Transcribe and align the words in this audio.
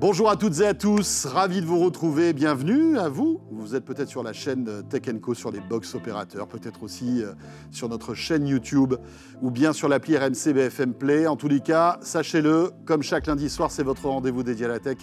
Bonjour 0.00 0.30
à 0.30 0.36
toutes 0.36 0.60
et 0.60 0.66
à 0.66 0.74
tous, 0.74 1.26
ravi 1.26 1.60
de 1.60 1.66
vous 1.66 1.80
retrouver, 1.80 2.32
bienvenue 2.32 2.96
à 2.96 3.08
vous. 3.08 3.40
Vous 3.50 3.74
êtes 3.74 3.84
peut-être 3.84 4.08
sur 4.08 4.22
la 4.22 4.32
chaîne 4.32 4.84
Tech 4.88 5.02
Co 5.20 5.34
sur 5.34 5.50
les 5.50 5.58
box 5.58 5.92
opérateurs, 5.96 6.46
peut-être 6.46 6.84
aussi 6.84 7.20
euh, 7.20 7.32
sur 7.72 7.88
notre 7.88 8.14
chaîne 8.14 8.46
YouTube 8.46 8.94
ou 9.42 9.50
bien 9.50 9.72
sur 9.72 9.88
l'appli 9.88 10.16
RMC 10.16 10.52
BFM 10.54 10.94
Play. 10.94 11.26
En 11.26 11.34
tous 11.34 11.48
les 11.48 11.58
cas, 11.58 11.98
sachez-le, 12.00 12.70
comme 12.84 13.02
chaque 13.02 13.26
lundi 13.26 13.50
soir, 13.50 13.72
c'est 13.72 13.82
votre 13.82 14.06
rendez-vous 14.06 14.44
dédié 14.44 14.66
à 14.66 14.68
la 14.68 14.78
tech. 14.78 14.98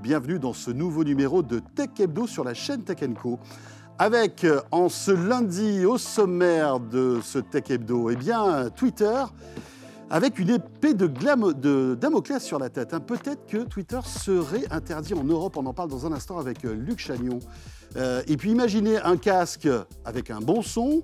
Bienvenue 0.00 0.38
dans 0.38 0.52
ce 0.52 0.70
nouveau 0.70 1.02
numéro 1.02 1.42
de 1.42 1.60
Tech 1.74 1.90
Hebdo 1.98 2.28
sur 2.28 2.44
la 2.44 2.54
chaîne 2.54 2.84
Tech 2.84 2.98
Co. 3.20 3.40
Avec 3.98 4.44
euh, 4.44 4.60
en 4.70 4.88
ce 4.88 5.10
lundi 5.10 5.84
au 5.84 5.98
sommaire 5.98 6.78
de 6.78 7.18
ce 7.20 7.40
Tech 7.40 7.64
Hebdo, 7.68 8.10
eh 8.10 8.16
bien 8.16 8.70
Twitter 8.76 9.24
avec 10.10 10.38
une 10.38 10.50
épée 10.50 10.94
de, 10.94 11.94
Damoclès 11.94 12.42
sur 12.42 12.58
la 12.58 12.70
tête. 12.70 12.94
Hein. 12.94 13.00
Peut-être 13.00 13.46
que 13.46 13.58
Twitter 13.64 14.00
serait 14.04 14.64
interdit 14.70 15.14
en 15.14 15.24
Europe. 15.24 15.56
On 15.56 15.66
en 15.66 15.74
parle 15.74 15.90
dans 15.90 16.06
un 16.06 16.12
instant 16.12 16.38
avec 16.38 16.64
euh, 16.64 16.74
Luc 16.74 16.98
Chagnon. 16.98 17.40
Euh, 17.96 18.22
et 18.28 18.36
puis 18.36 18.50
imaginez 18.50 18.98
un 18.98 19.16
casque 19.16 19.68
avec 20.04 20.30
un 20.30 20.40
bon 20.40 20.62
son, 20.62 21.02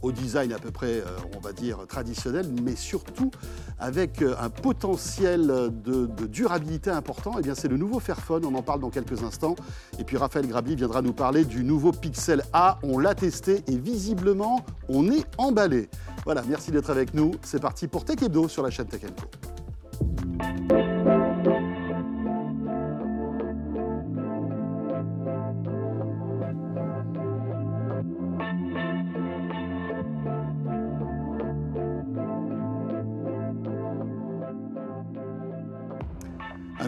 au 0.00 0.12
design 0.12 0.52
à 0.52 0.58
peu 0.58 0.70
près, 0.70 1.00
euh, 1.00 1.04
on 1.36 1.40
va 1.40 1.52
dire, 1.52 1.86
traditionnel, 1.86 2.46
mais 2.62 2.76
surtout 2.76 3.30
avec 3.78 4.22
un 4.22 4.48
potentiel 4.48 5.46
de, 5.46 6.06
durabilité 6.26 6.90
important. 6.90 7.34
Et 7.34 7.40
eh 7.40 7.42
bien, 7.42 7.54
c'est 7.54 7.68
le 7.68 7.76
nouveau 7.76 8.00
Fairphone, 8.00 8.44
on 8.44 8.54
en 8.54 8.62
parle 8.62 8.80
dans 8.80 8.90
quelques 8.90 9.22
instants. 9.22 9.54
Et 9.98 10.04
puis 10.04 10.16
Raphaël 10.16 10.46
Grabli 10.46 10.76
viendra 10.76 11.02
nous 11.02 11.12
parler 11.12 11.44
du 11.44 11.62
nouveau 11.62 11.92
Pixel 11.92 12.42
A. 12.52 12.78
On 12.82 12.98
l'a 12.98 13.14
testé 13.14 13.62
et 13.66 13.76
visiblement, 13.76 14.64
on 14.88 15.10
est 15.10 15.26
emballé. 15.36 15.88
Voilà, 16.28 16.42
merci 16.46 16.70
d'être 16.70 16.90
avec 16.90 17.14
nous. 17.14 17.30
C'est 17.40 17.58
parti 17.58 17.88
pour 17.88 18.04
Tech 18.04 18.18
sur 18.48 18.62
la 18.62 18.68
chaîne 18.68 18.86
Tech 18.86 19.00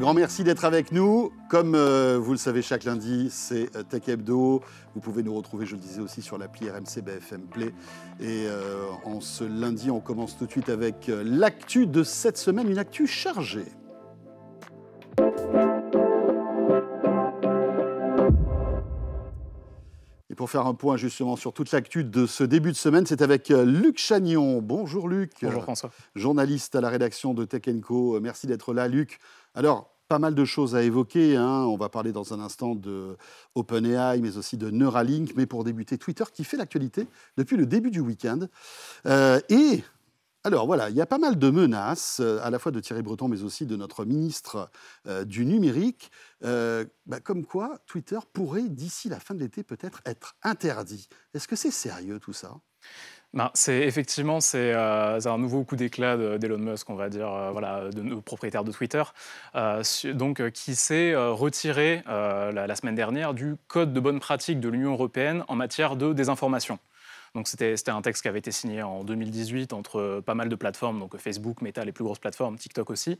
Un 0.01 0.03
grand 0.03 0.15
merci 0.15 0.45
d'être 0.45 0.65
avec 0.65 0.93
nous. 0.93 1.31
Comme 1.51 1.75
euh, 1.75 2.19
vous 2.19 2.33
le 2.33 2.39
savez, 2.39 2.62
chaque 2.62 2.84
lundi, 2.84 3.29
c'est 3.31 3.69
euh, 3.77 3.83
Tech 3.83 4.09
Hebdo. 4.09 4.62
Vous 4.95 5.01
pouvez 5.03 5.23
nous 5.23 5.34
retrouver, 5.34 5.67
je 5.67 5.75
le 5.75 5.81
disais 5.83 6.01
aussi, 6.01 6.23
sur 6.23 6.39
l'appli 6.39 6.70
RMC 6.70 7.03
BFM 7.03 7.43
Play. 7.43 7.75
Et 8.19 8.47
euh, 8.47 8.87
en 9.05 9.21
ce 9.21 9.45
lundi, 9.45 9.91
on 9.91 10.01
commence 10.01 10.39
tout 10.39 10.47
de 10.47 10.51
suite 10.51 10.71
avec 10.71 11.11
l'actu 11.23 11.87
de 11.87 12.03
cette 12.03 12.39
semaine, 12.39 12.71
une 12.71 12.78
actu 12.78 13.06
chargée. 13.06 13.67
Et 20.31 20.34
pour 20.34 20.48
faire 20.48 20.67
un 20.67 20.75
point 20.75 20.97
justement 20.97 21.37
sur 21.37 21.53
toute 21.53 21.73
l'actu 21.73 22.05
de 22.05 22.25
ce 22.25 22.43
début 22.43 22.71
de 22.71 22.77
semaine, 22.77 23.05
c'est 23.05 23.21
avec 23.21 23.51
Luc 23.51 23.98
Chagnon. 23.98 24.62
Bonjour 24.62 25.09
Luc. 25.09 25.33
Bonjour 25.43 25.65
François. 25.65 25.91
Journaliste 26.15 26.75
à 26.75 26.81
la 26.81 26.89
rédaction 26.89 27.34
de 27.34 27.45
Tech 27.45 27.65
Co. 27.83 28.19
Merci 28.19 28.47
d'être 28.47 28.73
là 28.73 28.89
Luc. 28.89 29.19
Alors, 29.55 29.91
pas 30.11 30.19
mal 30.19 30.34
de 30.34 30.45
choses 30.45 30.75
à 30.75 30.83
évoquer. 30.83 31.37
Hein. 31.37 31.65
On 31.67 31.77
va 31.77 31.89
parler 31.89 32.11
dans 32.11 32.34
un 32.34 32.41
instant 32.41 32.75
de 32.75 33.17
OpenAI, 33.55 34.20
mais 34.20 34.37
aussi 34.37 34.56
de 34.56 34.69
Neuralink. 34.69 35.34
Mais 35.37 35.47
pour 35.47 35.62
débuter, 35.62 35.98
Twitter 35.98 36.25
qui 36.34 36.43
fait 36.43 36.56
l'actualité 36.56 37.06
depuis 37.37 37.56
le 37.56 37.65
début 37.65 37.93
du 37.93 38.01
week-end. 38.01 38.41
Euh, 39.06 39.41
et 39.48 39.84
alors 40.43 40.67
voilà, 40.67 40.91
il 40.91 40.97
y 40.97 41.01
a 41.01 41.06
pas 41.06 41.19
mal 41.19 41.39
de 41.39 41.51
menaces, 41.51 42.19
euh, 42.19 42.41
à 42.43 42.51
la 42.51 42.59
fois 42.59 42.73
de 42.73 42.81
Thierry 42.81 43.03
Breton, 43.03 43.28
mais 43.28 43.45
aussi 43.45 43.67
de 43.67 43.77
notre 43.77 44.05
ministre 44.05 44.69
euh, 45.06 45.25
du 45.25 45.47
numérique, 45.47 46.11
bah, 46.43 47.21
comme 47.23 47.45
quoi 47.45 47.78
Twitter 47.87 48.19
pourrait, 48.33 48.69
d'ici 48.69 49.09
la 49.09 49.21
fin 49.21 49.34
de 49.34 49.41
l'été, 49.41 49.62
peut-être 49.62 50.01
être 50.06 50.34
interdit. 50.43 51.09
Est-ce 51.34 51.47
que 51.47 51.56
c'est 51.56 51.71
sérieux 51.71 52.19
tout 52.19 52.33
ça? 52.33 52.56
Ben, 53.33 53.51
c'est 53.55 53.79
effectivement 53.79 54.41
c'est 54.41 54.73
euh, 54.75 55.21
un 55.25 55.39
nouveau 55.39 55.63
coup 55.63 55.77
d'éclat 55.77 56.17
d'Elon 56.39 56.59
Musk, 56.59 56.91
on 56.91 56.97
va 56.97 57.09
dire, 57.09 57.33
euh, 57.33 57.51
voilà, 57.53 57.89
de 57.91 58.03
nos 58.03 58.21
propriétaires 58.21 58.65
de 58.65 58.73
Twitter, 58.73 59.05
euh, 59.55 59.83
qui 60.53 60.75
s'est 60.75 61.15
retiré 61.15 62.03
la, 62.07 62.75
semaine 62.75 62.95
dernière 62.95 63.35
du 63.35 63.57
code 63.69 63.93
de 63.93 64.01
bonne 64.01 64.21
pratique 64.21 64.59
de 64.59 64.69
l'Union 64.69 64.93
européenne 64.93 65.45
en 65.49 65.55
matière 65.55 65.97
de 65.97 66.13
désinformation. 66.13 66.79
Donc 67.35 67.49
c'était 67.49 67.75
un 67.89 68.03
texte 68.03 68.23
qui 68.23 68.29
avait 68.29 68.39
été 68.39 68.51
signé 68.51 68.83
en 68.83 69.05
2018 69.05 69.73
entre 69.73 70.21
pas 70.25 70.35
mal 70.35 70.49
de 70.49 70.57
plateformes, 70.57 70.99
donc 70.99 71.17
Facebook, 71.17 71.63
Meta, 71.63 71.85
les 71.85 71.93
plus 71.93 72.05
grosses 72.05 72.19
plateformes, 72.19 72.57
TikTok 72.57 72.91
aussi, 72.91 73.19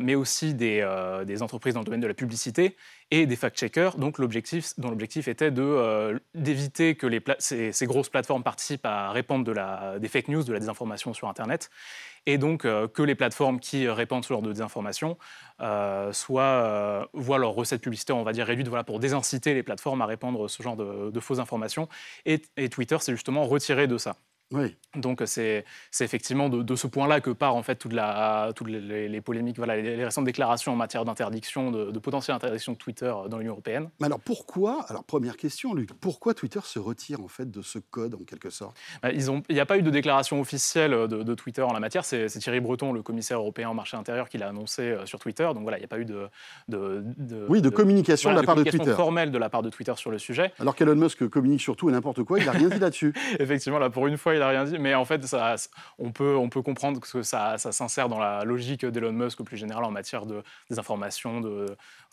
mais 0.00 0.14
aussi 0.14 0.54
des, 0.54 0.82
entreprises 1.42 1.74
dans 1.74 1.80
le 1.80 1.84
domaine 1.84 2.00
de 2.00 2.06
la 2.06 2.14
publicité 2.14 2.76
et 3.10 3.26
des 3.26 3.36
fact-checkers, 3.36 3.96
dont 3.96 4.12
l'objectif 4.18 5.28
était 5.28 5.50
euh, 5.58 6.18
d'éviter 6.34 6.94
que 6.94 7.06
les 7.06 7.20
ces, 7.38 7.86
grosses 7.86 8.08
plateformes 8.08 8.42
participent 8.42 8.86
à 8.86 9.10
répandre 9.10 9.44
de 9.44 9.52
la, 9.52 9.98
des 9.98 10.08
fake 10.08 10.28
news, 10.28 10.44
de 10.44 10.52
la 10.52 10.60
désinformation 10.60 11.12
sur 11.12 11.28
Internet, 11.28 11.70
et 12.26 12.38
donc 12.38 12.64
euh, 12.64 12.88
que 12.88 13.02
les 13.02 13.14
plateformes 13.14 13.60
qui 13.60 13.88
répandent 13.88 14.24
ce 14.24 14.32
genre 14.32 14.42
de 14.42 14.52
désinformation 14.52 15.18
euh, 15.60 16.12
soient, 16.12 17.08
voient 17.12 17.38
leurs 17.38 17.52
recettes 17.52 17.82
publicitaires, 17.82 18.16
on 18.16 18.22
va 18.22 18.32
dire, 18.32 18.46
réduites 18.46 18.68
voilà, 18.68 18.84
pour 18.84 19.00
désinciter 19.00 19.54
les 19.54 19.62
plateformes 19.62 20.02
à 20.02 20.06
répandre 20.06 20.48
ce 20.48 20.62
genre 20.62 20.76
de, 20.76 21.20
fausses 21.20 21.38
informations. 21.38 21.88
Et 22.26 22.40
Twitter 22.70 22.98
s'est 23.00 23.12
justement 23.12 23.44
retiré 23.44 23.86
de 23.86 23.98
ça. 23.98 24.16
Donc 24.96 25.22
c'est 25.26 25.64
effectivement 26.00 26.48
de, 26.48 26.74
ce 26.74 26.86
point-là 26.86 27.20
que 27.20 27.30
part 27.30 27.54
en 27.54 27.62
fait 27.62 27.76
toute 27.76 27.92
la, 27.92 28.52
toutes 28.56 28.68
les, 28.68 29.20
polémiques, 29.20 29.58
voilà, 29.58 29.76
les, 29.76 30.04
récentes 30.04 30.24
déclarations 30.24 30.72
en 30.72 30.76
matière 30.76 31.04
d'interdiction, 31.04 31.70
de, 31.70 31.90
de, 31.90 31.98
potentielle 31.98 32.34
interdiction 32.34 32.72
de 32.72 32.78
Twitter 32.78 33.12
dans 33.28 33.38
l'Union 33.38 33.52
européenne. 33.52 33.90
Mais 34.00 34.06
alors 34.06 34.18
pourquoi, 34.18 34.84
alors 34.88 35.04
première 35.04 35.36
question 35.36 35.74
Luc, 35.74 35.92
pourquoi 36.00 36.34
Twitter 36.34 36.60
se 36.64 36.78
retire 36.78 37.20
en 37.22 37.28
fait 37.28 37.48
de 37.50 37.62
ce 37.62 37.78
code 37.78 38.14
en 38.14 38.24
quelque 38.24 38.50
sorte? 38.50 38.76
Bah, 39.02 39.10
Il 39.12 39.42
n'y 39.50 39.60
a 39.60 39.66
pas 39.66 39.78
eu 39.78 39.82
de 39.82 39.90
déclaration 39.90 40.40
officielle 40.40 40.90
de, 40.90 41.34
Twitter 41.34 41.62
en 41.62 41.72
la 41.72 41.80
matière, 41.80 42.04
c'est 42.04 42.26
Thierry 42.26 42.60
Breton, 42.60 42.92
le 42.92 43.02
commissaire 43.02 43.38
européen 43.38 43.70
au 43.70 43.74
marché 43.74 43.96
intérieur, 43.96 44.28
qui 44.28 44.38
l'a 44.38 44.48
annoncé 44.48 44.82
euh, 44.82 45.06
sur 45.06 45.20
Twitter, 45.20 45.48
donc 45.54 45.62
voilà, 45.62 45.78
il 45.78 45.80
n'y 45.80 45.84
a 45.84 45.88
pas 45.88 46.00
eu 46.00 46.04
de, 46.04 46.28
oui, 47.48 47.62
de, 47.62 47.68
communication 47.68 48.30
de 48.30 48.36
la 48.36 48.42
part 48.42 48.56
de 48.56 48.64
Twitter. 48.64 48.92
formelle 48.94 49.30
de 49.30 49.38
la 49.38 49.48
part 49.48 49.62
de 49.62 49.70
Twitter 49.70 49.92
sur 49.96 50.10
le 50.10 50.18
sujet. 50.18 50.52
Alors 50.58 50.74
qu'Elon 50.74 50.96
Musk 50.96 51.28
communique 51.28 51.60
sur 51.60 51.76
tout 51.76 51.88
et 51.88 51.92
n'importe 51.92 52.24
quoi, 52.24 52.40
il 52.40 52.46
n'a 52.46 52.52
rien 52.52 52.68
dit 52.68 52.78
là-dessus. 52.78 53.14
Effectivement, 53.38 53.78
là 53.78 53.90
pour 53.90 54.08
une 54.08 54.16
fois, 54.16 54.34
il 54.40 54.50
rien 54.50 54.64
dit, 54.64 54.78
mais 54.78 54.94
en 54.94 55.04
fait, 55.04 55.24
ça, 55.26 55.54
on, 55.98 56.12
peut, 56.12 56.36
on 56.36 56.48
peut 56.48 56.62
comprendre 56.62 57.00
que 57.00 57.22
ça, 57.22 57.58
ça 57.58 57.72
s'insère 57.72 58.08
dans 58.08 58.18
la 58.18 58.44
logique 58.44 58.84
d'Elon 58.84 59.12
Musk, 59.12 59.42
plus 59.42 59.56
général 59.56 59.84
en 59.84 59.90
matière 59.90 60.26
de 60.26 60.42
désinformation, 60.68 61.40
de, 61.40 61.66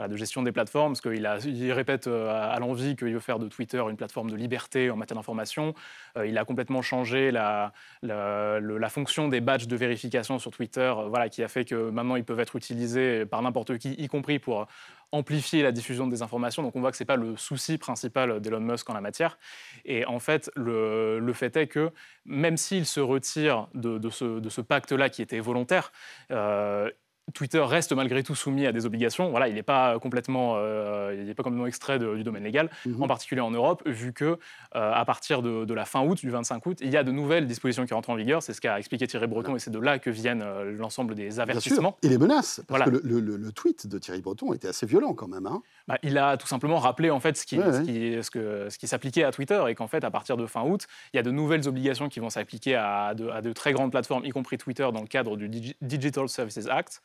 de 0.08 0.16
gestion 0.18 0.44
des 0.44 0.52
plateformes, 0.52 0.94
parce 0.94 1.02
qu'il 1.02 1.28
il 1.46 1.72
répète 1.72 2.08
euh, 2.08 2.30
à 2.30 2.60
l'envie 2.60 2.96
qu'il 2.96 3.14
veut 3.14 3.20
faire 3.20 3.40
de 3.40 3.48
Twitter 3.48 3.82
une 3.90 3.98
plateforme 3.98 4.30
de 4.30 4.36
liberté 4.36 4.90
en 4.90 4.96
matière 4.96 5.18
d'information. 5.18 5.74
Euh, 6.18 6.28
il 6.28 6.38
a 6.38 6.46
complètement 6.46 6.82
changé 6.82 7.32
la, 7.32 7.74
la, 8.02 8.60
la, 8.60 8.90
fonction 8.90 9.28
des 9.28 9.42
badges 9.42 9.68
de 9.68 9.76
vérification 9.76 10.40
sur 10.40 10.52
Twitter, 10.52 10.94
euh, 10.98 11.08
voilà, 11.08 11.30
qui 11.30 11.44
a 11.44 11.48
fait 11.48 11.66
que 11.66 11.90
maintenant 11.90 12.16
ils 12.16 12.24
peuvent 12.26 12.40
être 12.40 12.56
utilisés 12.56 13.26
par 13.26 13.42
n'importe 13.42 13.78
qui, 13.78 13.94
y 13.94 14.08
compris 14.08 14.40
pour 14.40 14.68
amplifier 15.12 15.64
la 15.64 15.72
diffusion 15.72 16.08
des 16.08 16.22
informations. 16.22 16.64
Donc 16.64 16.76
on 16.76 16.82
voit 16.82 16.92
que 16.92 16.98
ce 16.98 17.04
n'est 17.04 17.08
pas 17.08 17.16
le 17.16 17.36
souci 17.38 17.78
principal 17.78 18.42
d'Elon 18.42 18.60
Musk 18.60 18.90
en 18.90 18.94
la 18.94 19.02
matière. 19.02 19.38
Et 19.86 20.06
en 20.06 20.20
fait, 20.20 20.52
le, 20.56 21.32
fait 21.34 21.56
est 21.56 21.68
que 21.68 21.92
même 22.26 22.58
s'il 22.58 22.86
se 22.86 23.00
retire 23.00 23.68
de, 23.74 23.98
de 23.98 24.10
ce, 24.10 24.40
de 24.40 24.50
ce 24.50 24.62
pacte-là 24.62 25.10
qui 25.10 25.22
était 25.22 25.40
volontaire, 25.40 25.92
euh, 26.32 26.90
Twitter 27.34 27.60
reste 27.60 27.92
malgré 27.94 28.24
tout 28.24 28.36
soumis 28.36 28.66
à 28.66 28.72
des 28.72 28.86
obligations. 28.86 29.30
Voilà, 29.30 29.48
il 29.48 29.56
n'est 29.56 29.64
pas 29.64 30.00
complètement, 30.00 30.56
euh, 30.58 31.16
il 31.18 31.36
pas 31.36 31.44
complètement 31.44 31.68
extrait 31.68 32.00
du 32.00 32.24
domaine 32.24 32.44
légal, 32.44 32.70
mhm. 32.86 33.04
en 33.04 33.08
particulier 33.08 33.42
en 33.42 33.52
Europe, 33.52 33.84
vu 33.86 34.14
que 34.14 34.26
euh, 34.26 34.38
à 34.72 35.04
partir 35.06 35.42
de, 35.42 35.74
la 35.74 35.86
fin 35.86 36.04
août, 36.04 36.18
du 36.18 36.30
25 36.30 36.66
août, 36.66 36.78
il 36.82 36.90
y 36.90 36.98
a 36.98 37.04
de 37.04 37.12
nouvelles 37.12 37.46
dispositions 37.46 37.86
qui 37.86 37.94
rentrent 37.94 38.10
en 38.10 38.16
vigueur. 38.16 38.42
C'est 38.42 38.54
ce 38.54 38.62
qu'a 38.62 38.80
expliqué 38.80 39.06
Thierry 39.08 39.28
Breton, 39.28 39.56
et 39.56 39.60
c'est 39.60 39.72
de 39.72 39.80
là 39.80 40.00
que 40.00 40.10
viennent 40.10 40.42
euh, 40.42 40.72
l'ensemble 40.72 41.16
des 41.16 41.40
avertissements. 41.40 41.98
Et 42.02 42.10
les 42.10 42.18
menaces, 42.18 42.62
parce 42.68 42.84
que 42.86 42.90
le, 42.90 43.52
tweet 43.52 43.88
de 43.88 43.98
Thierry 43.98 44.22
Breton 44.22 44.54
était 44.54 44.68
assez 44.68 44.86
violent 44.86 45.14
quand 45.14 45.28
même. 45.28 45.48
Hein. 45.48 45.62
Bah, 45.88 45.98
il 46.04 46.18
a 46.18 46.38
tout 46.38 46.48
simplement 46.48 46.78
rappelé 46.78 47.10
en 47.10 47.20
fait 47.20 47.38
ce 47.38 47.46
qui, 47.46 47.58
ce 47.58 48.30
que, 48.30 48.70
ce 48.70 48.78
qui 48.78 48.88
s'appliquait 48.88 49.24
à 49.24 49.32
Twitter 49.32 49.62
et 49.68 49.76
qu'en 49.76 49.88
fait, 49.88 50.04
à 50.04 50.12
partir 50.12 50.38
de 50.38 50.46
fin 50.46 50.64
août, 50.64 50.86
il 51.14 51.18
y 51.18 51.20
a 51.20 51.24
de 51.24 51.32
nouvelles 51.32 51.68
obligations 51.68 52.10
qui 52.10 52.20
vont 52.20 52.30
s'appliquer 52.30 52.76
à, 52.76 53.08
à 53.08 53.42
de 53.42 53.54
très 53.54 53.74
grandes 53.74 53.92
plateformes, 53.92 54.26
y 54.26 54.30
compris 54.30 54.58
Twitter, 54.58 54.88
dans 54.94 55.02
le 55.02 55.08
cadre 55.08 55.38
du 55.38 55.50
Digital 55.82 56.30
Services 56.30 56.68
Act 56.68 57.02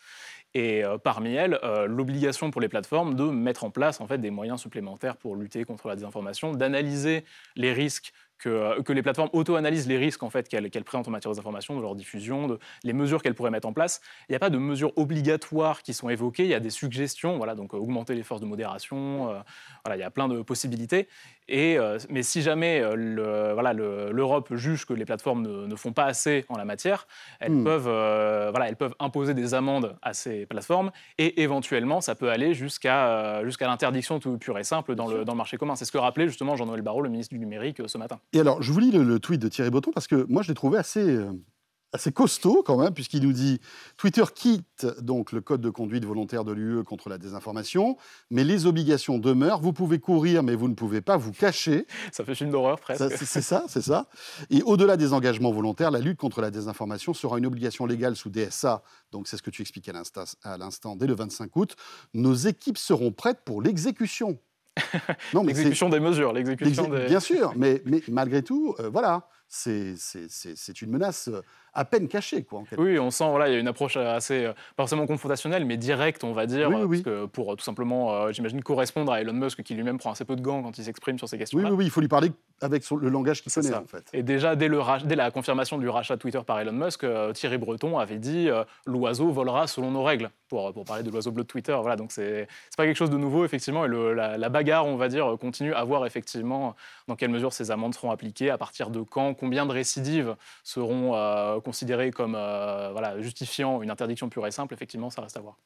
et 0.55 0.85
euh, 0.85 0.99
parmi 0.99 1.35
elles, 1.35 1.59
euh, 1.63 1.87
l'obligation 1.87 2.51
pour 2.51 2.61
les 2.61 2.69
plateformes 2.69 3.15
de 3.15 3.25
mettre 3.25 3.65
en 3.65 3.71
place 3.71 4.01
en 4.01 4.07
fait, 4.07 4.19
des 4.19 4.31
moyens 4.31 4.61
supplémentaires 4.61 5.17
pour 5.17 5.37
lutter 5.37 5.65
contre 5.65 5.89
la 5.89 5.97
désinformation, 5.97 6.53
d'analyser 6.53 7.25
les 7.57 7.73
risques 7.73 8.13
que, 8.39 8.49
euh, 8.49 8.83
que, 8.83 8.93
les 8.93 9.03
plateformes 9.03 9.31
auto-analysent 9.33 9.89
les 9.89 9.97
risques 9.97 10.23
en 10.23 10.31
fait, 10.31 10.49
qu'elles 10.49 10.69
présentent 10.85 11.09
en 11.09 11.11
matière 11.11 11.31
de 11.31 11.37
désinformation, 11.37 11.77
de 11.77 11.83
leur 11.83 11.95
diffusion, 11.95 12.49
de, 12.49 12.59
les 12.85 12.93
mesures 12.93 13.23
qu'elles 13.23 13.35
pourraient 13.35 13.51
mettre 13.51 13.69
en 13.69 13.73
place. 13.73 14.03
Il 14.29 14.33
n'y 14.33 14.37
a 14.37 14.41
pas 14.41 14.51
de 14.51 14.59
mesures 14.59 14.93
obligatoires 14.97 15.83
qui 15.83 15.95
sont 15.95 16.11
évoquées, 16.11 16.45
il 16.45 16.51
y 16.51 16.55
a 16.55 16.61
des 16.61 16.71
suggestions, 16.71 17.39
voilà, 17.39 17.55
donc 17.55 17.73
augmenter 17.73 18.15
les 18.15 18.23
forces 18.23 18.41
de 18.41 18.47
modération, 18.47 19.43
voilà, 19.85 19.97
il 19.97 20.01
y 20.01 20.03
a 20.03 20.11
plein 20.11 20.29
de 20.29 20.43
possibilités. 20.43 21.09
Et, 21.49 21.79
mais 22.09 22.23
si 22.23 22.43
jamais 22.43 22.83
l'Europe 22.95 24.55
juge 24.55 24.87
que 24.87 24.95
les 24.95 25.05
plateformes 25.05 25.43
ne, 25.43 25.77
font 25.77 25.93
pas 25.93 26.05
assez 26.05 26.45
en 26.49 26.57
la 26.57 26.65
matière, 26.65 27.07
elles, 27.41 27.53
hmm. 27.53 27.65
peuvent, 27.65 28.51
voilà, 28.51 28.69
elles 28.69 28.77
peuvent 28.77 28.95
imposer 29.01 29.35
des 29.35 29.55
amendes 29.55 29.97
à 30.03 30.15
ces 30.15 30.47
plateformes 30.47 30.91
et 31.19 31.43
éventuellement, 31.43 32.01
ça 32.01 32.15
peut 32.15 32.31
aller 32.31 32.55
jusqu'à 32.55 33.43
jusqu'à 33.45 33.67
l'interdiction 33.67 34.19
tout 34.19 34.39
pure 34.39 34.59
et 34.59 34.65
simple 34.65 34.95
dans 34.95 35.09
le, 35.09 35.25
dans 35.25 35.33
le 35.33 35.39
marché 35.39 35.57
commun. 35.57 35.77
C'est 35.77 35.85
ce 35.85 35.93
que 35.93 35.99
rappelait 35.99 36.29
justement 36.29 36.57
Jean-Noël 36.57 36.83
Barrot, 36.83 37.03
le 37.03 37.09
ministre 37.09 37.35
du 37.35 37.41
Numérique, 37.41 37.83
ce 37.87 37.99
matin. 37.99 38.19
Et 38.33 38.41
alors, 38.41 38.63
je 38.63 38.73
vous 38.73 38.81
lis 38.81 38.91
le, 38.91 39.19
tweet 39.19 39.41
de 39.41 39.49
Thierry 39.49 39.71
Breton 39.71 39.93
parce 39.93 40.07
que 40.07 40.27
moi, 40.29 40.43
je 40.43 40.49
l'ai 40.49 40.55
trouvé 40.55 40.79
assez, 40.79 41.19
assez 41.93 42.13
costaud 42.13 42.63
quand 42.65 42.77
même, 42.79 42.95
puisqu'il 42.95 43.23
nous 43.23 43.33
dit 43.33 43.61
Twitter 43.97 44.25
quitte 44.35 44.87
donc 45.01 45.33
le 45.33 45.41
code 45.41 45.61
de 45.61 45.71
conduite 45.71 46.05
volontaire 46.05 46.45
de 46.45 46.53
l'UE 46.53 46.83
contre 46.85 47.09
la 47.09 47.19
désinformation, 47.19 47.97
mais 48.31 48.45
les 48.45 48.67
obligations 48.67 49.19
demeurent. 49.19 49.61
Vous 49.61 49.73
pouvez 49.73 49.99
courir, 49.99 50.43
mais 50.43 50.55
vous 50.55 50.69
ne 50.69 50.75
pouvez 50.75 51.01
pas 51.01 51.17
vous 51.17 51.33
cacher. 51.33 51.87
Ça 52.13 52.25
fait 52.25 52.35
film 52.35 52.51
d'horreur 52.51 52.81
presque. 52.81 53.05
C'est 53.17 53.43
ça, 53.43 53.65
c'est 53.69 53.83
ça. 53.83 54.09
Et 54.51 54.63
au-delà 54.63 54.97
des 54.97 55.13
engagements 55.13 55.53
volontaires, 55.53 55.91
la 55.91 56.01
lutte 56.01 56.19
contre 56.19 56.41
la 56.41 56.51
désinformation 56.51 57.15
sera 57.15 57.39
une 57.39 57.47
obligation 57.47 57.87
légale 57.87 58.17
sous 58.17 58.31
DSA. 58.31 58.83
Donc 59.11 59.29
c'est 59.29 59.37
ce 59.37 59.43
que 59.43 59.51
tu 59.51 59.63
expliquais 59.63 59.93
à 60.45 60.57
l'instant, 60.57 60.97
dès 60.97 61.07
le 61.07 61.15
25 61.15 61.55
août. 61.57 61.77
Nos 62.15 62.35
équipes 62.35 62.79
seront 62.79 63.13
prêtes 63.13 63.41
pour 63.45 63.63
l'exécution. 63.63 64.39
l'exécution 65.45 65.89
des 65.89 66.01
mesures, 66.01 66.33
l'exécution 66.33 66.89
des... 66.89 67.07
Bien 67.07 67.21
sûr, 67.21 67.53
mais, 67.57 67.83
mais 67.85 68.03
malgré 68.09 68.43
tout, 68.43 68.75
euh, 68.81 68.89
voilà, 68.89 69.29
c'est 69.49 70.81
une 70.81 70.91
menace 70.91 71.29
euh, 71.29 71.43
à 71.75 71.85
peine 71.85 72.09
caché. 72.09 72.43
Quoi, 72.45 72.65
oui, 72.77 72.99
on 72.99 73.11
sent, 73.11 73.29
voilà, 73.29 73.49
il 73.49 73.55
y 73.55 73.57
a 73.57 73.59
une 73.59 73.69
approche 73.69 73.97
assez, 73.97 74.45
euh, 74.45 74.53
pas 74.77 74.83
forcément 74.83 75.07
confrontationnelle, 75.07 75.65
mais 75.65 75.77
directe, 75.77 76.25
on 76.25 76.33
va 76.33 76.47
dire, 76.47 76.71
parce 76.71 77.01
que 77.01 77.27
pour 77.27 77.53
euh, 77.53 77.57
tout 77.57 77.65
simplement, 77.65 78.13
euh, 78.13 78.33
j'imagine, 78.33 78.63
correspondre 78.63 79.13
à 79.13 79.21
Elon 79.21 79.33
Musk, 79.33 79.63
qui 79.63 79.75
lui-même 79.75 79.99
prend 79.99 80.13
assez 80.13 80.25
peu 80.25 80.37
de 80.37 80.43
gants 80.43 80.63
quand 80.63 80.77
il 80.77 80.85
s'exprime 80.85 81.19
sur 81.19 81.29
ces 81.29 81.39
questions-là. 81.39 81.71
Oui, 81.71 81.77
oui, 81.79 81.85
il 81.87 81.91
faut 81.91 82.01
lui 82.01 82.09
parler 82.09 82.31
avec 82.61 82.89
le 82.91 83.09
langage 83.09 83.43
qu'il 83.43 83.53
connaît, 83.53 83.75
en 83.75 83.87
fait. 83.87 84.05
Et 84.13 84.23
déjà, 84.23 84.55
dès, 84.55 84.69
le, 84.69 84.81
dès, 85.05 85.17
la 85.17 85.31
confirmation 85.31 85.79
du 85.79 85.89
rachat 85.89 86.17
Twitter 86.17 86.41
par 86.47 86.61
Elon 86.61 86.73
Musk, 86.73 87.05
Thierry 87.35 87.59
Breton 87.59 87.99
avait 87.99 88.19
dit 88.19 88.49
l'oiseau 88.87 89.31
volera 89.31 89.67
selon 89.67 89.91
nos 89.91 90.03
règles, 90.03 90.31
pour, 90.49 90.73
pour 90.73 90.85
parler 90.85 91.03
de 91.03 91.11
l'oiseau 91.11 91.33
bleu 91.33 91.43
de 91.43 91.49
Twitter. 91.49 91.77
Voilà, 91.81 91.97
donc 91.97 92.13
c'est 92.13 92.47
pas 92.77 92.85
quelque 92.85 92.97
chose 92.97 93.11
de 93.11 93.17
nouveau, 93.17 93.45
effectivement, 93.45 93.85
et 93.85 93.89
le, 93.89 94.15
la, 94.15 94.39
la, 94.39 94.49
bagarre, 94.49 94.87
on 94.87 94.97
va 94.97 95.09
dire, 95.09 95.37
continue 95.41 95.75
à 95.75 95.83
voir 95.83 96.07
effectivement 96.07 96.77
dans 97.09 97.17
quelle 97.17 97.31
mesure 97.31 97.53
ces 97.53 97.71
amendes 97.71 97.95
seront 97.95 98.11
appliquées, 98.11 98.51
à 98.51 98.59
partir 98.59 98.91
de 98.91 99.01
quand, 99.01 99.35
combien 99.35 99.67
de 99.67 99.73
récidives 99.73 100.37
seront 100.63 101.15
considérées 101.63 102.11
comme 102.11 102.35
euh, 102.35 102.91
voilà, 102.93 103.21
justifiant 103.21 103.83
une 103.83 103.91
interdiction 103.91 104.29
pure 104.29 104.47
et 104.47 104.51
simple, 104.51 104.75
effectivement, 104.75 105.11
ça 105.11 105.23
reste 105.23 105.37
à 105.37 105.41
voir. 105.41 105.57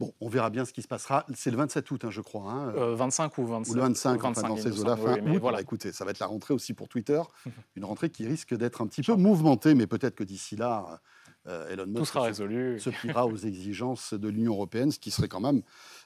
Bon, 0.00 0.12
on 0.20 0.28
verra 0.28 0.50
bien 0.50 0.64
ce 0.64 0.72
qui 0.72 0.82
se 0.82 0.88
passera. 0.88 1.26
C'est 1.34 1.50
le 1.50 1.56
27 1.58 1.90
août, 1.90 2.04
hein, 2.04 2.10
je 2.10 2.20
crois. 2.20 2.50
Hein. 2.50 2.72
25 2.94 3.38
euh, 3.38 3.42
ou 3.42 3.46
25 3.46 3.70
Ou 3.70 3.74
le 3.74 3.80
25, 3.82 4.20
25 4.20 4.48
dans 4.48 4.56
ces 4.56 4.80
eaux-là. 4.80 4.96
voilà. 5.40 5.60
écoutez, 5.60 5.92
ça 5.92 6.04
va 6.04 6.10
être 6.10 6.18
la 6.18 6.26
rentrée 6.26 6.54
aussi 6.54 6.74
pour 6.74 6.88
Twitter. 6.88 7.20
une 7.76 7.84
rentrée 7.84 8.10
qui 8.10 8.26
risque 8.26 8.54
d'être 8.54 8.82
un 8.82 8.86
petit 8.86 9.02
peu 9.02 9.14
mouvementée, 9.14 9.74
mais 9.74 9.86
peut-être 9.86 10.14
que 10.14 10.24
d'ici 10.24 10.56
là, 10.56 11.00
Elon 11.46 11.86
Musk 11.86 11.96
Tout 11.98 12.04
sera 12.04 12.22
résolu. 12.22 12.78
se 12.78 12.90
pliera 12.90 13.26
aux 13.26 13.36
exigences 13.36 14.14
de 14.14 14.28
l'Union 14.28 14.52
européenne, 14.52 14.92
ce 14.92 14.98
qui 14.98 15.10
serait 15.10 15.28
quand 15.28 15.40
même 15.40 15.62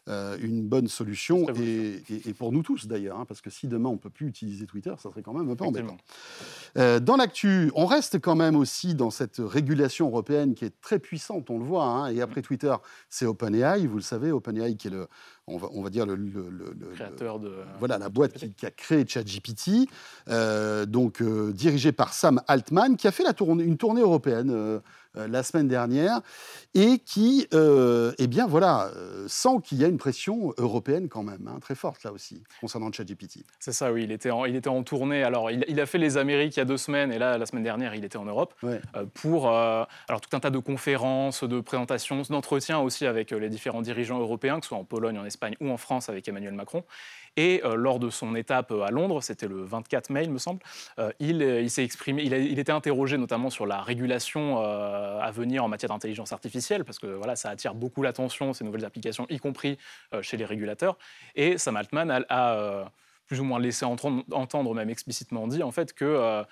euh, 0.09 0.37
une 0.41 0.63
bonne 0.63 0.87
solution, 0.87 1.49
et, 1.61 2.33
pour 2.39 2.53
nous 2.53 2.63
tous 2.63 2.87
d'ailleurs, 2.87 3.19
hein, 3.19 3.25
parce 3.27 3.41
que 3.41 3.51
si 3.51 3.67
demain 3.67 3.89
on 3.89 3.95
ne 3.95 3.99
peut 3.99 4.09
plus 4.09 4.29
utiliser 4.29 4.65
Twitter, 4.65 4.95
ça 4.99 5.11
serait 5.11 5.23
quand 5.23 5.33
même 5.33 5.51
un 5.51 5.57
peu 5.57 5.65
embêtant. 5.65 5.97
Euh, 6.79 7.01
dans 7.01 7.17
l'actu, 7.17 7.73
on 7.75 7.87
reste 7.87 8.21
quand 8.21 8.37
même 8.37 8.55
aussi 8.55 8.95
dans 8.95 9.11
cette 9.11 9.39
régulation 9.41 10.07
européenne 10.07 10.55
qui 10.55 10.65
est 10.65 10.81
très 10.81 11.01
puissante, 11.01 11.51
on 11.51 11.59
le 11.59 11.65
voit, 11.65 11.87
hein, 11.87 12.13
et 12.13 12.21
après 12.21 12.41
Twitter, 12.41 12.73
c'est 13.09 13.27
OpenAI, 13.27 13.89
vous 13.89 13.97
le 13.97 14.03
savez, 14.03 14.31
OpenAI 14.31 14.77
qui 14.77 14.87
est 14.87 14.93
le, 14.93 15.09
on 15.49 15.57
va, 15.57 15.69
on 15.73 15.83
va 15.83 15.91
dire 15.91 16.07
le, 16.07 16.17
créateur 16.95 17.41
de 17.41 17.57
voilà 17.81 17.99
la 17.99 18.09
boîte 18.09 18.39
qui, 18.55 18.65
a 18.65 18.71
créé 18.71 19.05
ChatGPT, 19.05 19.89
euh, 20.29 20.87
donc 20.87 21.21
dirigé 21.21 21.91
par 21.91 22.13
Sam 22.13 22.41
Altman, 22.47 22.97
qui 22.97 23.09
a 23.09 23.11
fait 23.11 23.25
la 23.25 23.33
tournée, 23.33 23.65
une 23.65 23.77
tournée 23.77 24.03
européenne 24.03 24.81
la 25.17 25.43
semaine 25.43 25.69
dernière 25.69 26.21
et 26.75 26.99
qui, 26.99 27.47
eh 27.53 28.27
bien 28.27 28.47
voilà, 28.47 28.91
sent 29.27 29.61
qu'il 29.65 29.79
y 29.79 29.85
a 29.85 29.89
une 29.89 29.99
pression 29.99 30.53
européenne 30.59 31.09
quand 31.09 31.23
même, 31.23 31.49
hein, 31.49 31.59
très 31.61 31.75
forte 31.75 32.05
là 32.05 32.13
aussi, 32.13 32.43
concernant 32.61 32.91
ChatGPT. 32.93 33.45
C'est 33.59 33.73
ça, 33.73 33.93
oui. 33.93 34.05
Il 34.05 34.13
était 34.13 34.31
en, 34.31 34.45
il 34.45 34.57
était 34.57 34.69
en 34.69 34.83
tournée. 34.83 35.23
Alors, 35.23 35.51
il, 35.51 35.81
a 35.81 35.87
fait 35.87 35.99
les 35.99 36.17
Amériques 36.17 36.57
il 36.57 36.61
y 36.61 36.63
a 36.63 36.65
deux 36.65 36.77
semaines, 36.77 37.13
et 37.13 37.19
là, 37.19 37.39
la 37.39 37.47
semaine 37.47 37.63
dernière, 37.63 37.95
il 37.95 38.05
était 38.05 38.17
en 38.17 38.25
Europe 38.25 38.55
euh, 38.65 38.79
pour 39.15 39.49
euh, 39.49 39.85
alors, 40.09 40.21
tout 40.21 40.35
un 40.37 40.41
tas 40.41 40.51
de 40.51 40.59
conférences, 40.59 41.45
de 41.45 41.61
présentations, 41.61 42.23
d'entretiens 42.29 42.79
aussi 42.79 43.07
avec 43.07 43.33
euh, 43.33 43.39
les 43.39 43.49
différents 43.49 43.83
dirigeants 43.83 44.21
européens, 44.21 44.59
que 44.59 44.67
ce 44.67 44.69
soit 44.69 44.79
en 44.79 44.85
Pologne, 44.85 45.19
en 45.19 45.25
Espagne 45.25 45.55
ou 45.61 45.71
en 45.71 45.77
France 45.77 46.09
avec 46.09 46.29
Emmanuel 46.29 46.55
Macron. 46.55 46.85
Et 47.37 47.63
lors 47.65 47.99
de 47.99 48.11
son 48.11 48.35
étape 48.35 48.73
à 48.73 48.91
Londres, 48.91 49.21
c'était 49.21 49.49
le 49.49 49.63
24 49.63 50.11
mai, 50.11 50.25
il 50.25 50.31
me 50.31 50.39
semble, 50.39 50.61
il, 51.21 51.43
il 51.43 51.71
s'est 51.71 51.85
exprimé, 51.85 52.23
il, 52.23 52.33
a, 52.33 52.39
il, 52.39 52.59
était 52.59 52.73
interrogé 52.73 53.19
notamment 53.19 53.51
sur 53.51 53.67
la 53.67 53.83
régulation 53.83 54.59
à 54.59 55.31
venir 55.31 55.65
en 55.65 55.69
matière 55.69 55.91
d'intelligence 55.91 56.33
artificielle, 56.33 56.85
parce 56.85 56.99
que 56.99 57.07
voilà, 57.07 57.37
ça 57.37 57.51
attire 57.51 57.75
beaucoup 57.75 58.03
l'attention, 58.03 58.53
ces 58.53 58.65
nouvelles 58.65 58.85
applications, 58.85 59.27
y 59.29 59.39
compris 59.39 59.79
euh, 60.15 60.23
chez 60.23 60.37
les 60.37 60.45
régulateurs. 60.45 60.97
Et 61.35 61.59
Sam 61.59 61.77
Altman 61.77 62.25
a, 62.29 62.55
euh, 62.55 62.85
plus 63.27 63.41
ou 63.41 63.45
moins 63.45 63.59
laissé 63.59 63.85
entendre, 63.85 64.75
même 64.75 64.91
explicitement 64.91 65.49
dit, 65.49 65.63
en 65.63 65.73
fait, 65.73 65.93
que, 65.93 66.05
euh, 66.05 66.45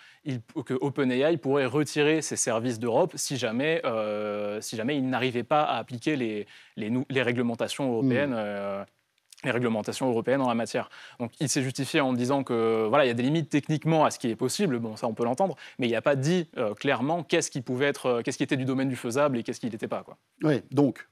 que 0.64 0.74
OpenAI 0.74 1.36
pourrait 1.36 1.66
retirer 1.66 2.20
ses 2.20 2.36
services 2.36 2.80
d'Europe 2.80 3.12
si 3.14 3.36
jamais, 3.36 3.80
si 4.60 4.76
jamais 4.76 4.96
il 4.96 5.08
n'arrivait 5.08 5.44
pas 5.44 5.62
à 5.62 5.78
appliquer 5.78 6.16
les, 6.16 6.46
les, 6.76 7.22
réglementations 7.22 7.92
européennes. 7.92 8.34
Hmm. 8.34 8.84
Les 9.44 9.50
réglementations 9.50 10.08
européennes 10.08 10.40
en 10.40 10.48
la 10.48 10.54
matière. 10.54 10.90
Donc 11.20 11.32
il 11.40 11.48
s'est 11.48 11.62
justifié 11.62 12.00
en 12.00 12.12
disant 12.12 12.44
que 12.44 12.86
voilà, 12.88 13.04
il 13.04 13.08
y 13.08 13.10
a 13.10 13.14
des 13.14 13.22
limites 13.22 13.50
techniquement 13.50 14.04
à 14.04 14.10
ce 14.10 14.18
qui 14.18 14.30
est 14.30 14.36
possible, 14.36 14.78
bon 14.78 14.96
ça 14.96 15.06
on 15.06 15.14
peut 15.14 15.24
l'entendre, 15.24 15.56
mais 15.78 15.88
il 15.88 15.92
n'a 15.92 16.02
pas 16.02 16.16
dit 16.16 16.48
clairement 16.78 17.22
qu'est-ce 17.22 17.50
qui 17.50 17.60
pouvait 17.60 17.86
être, 17.86 18.22
qu'est-ce 18.22 18.38
qui 18.38 18.44
était 18.44 18.56
du 18.56 18.64
domaine 18.64 18.88
du 18.88 18.96
faisable 18.96 19.38
et 19.38 19.42
qu'est-ce 19.42 19.60
qui 19.60 19.70
n'était 19.70 19.88
pas 19.88 20.02
quoi. 20.02 20.16
Oui, 20.42 20.62
donc 20.70 21.06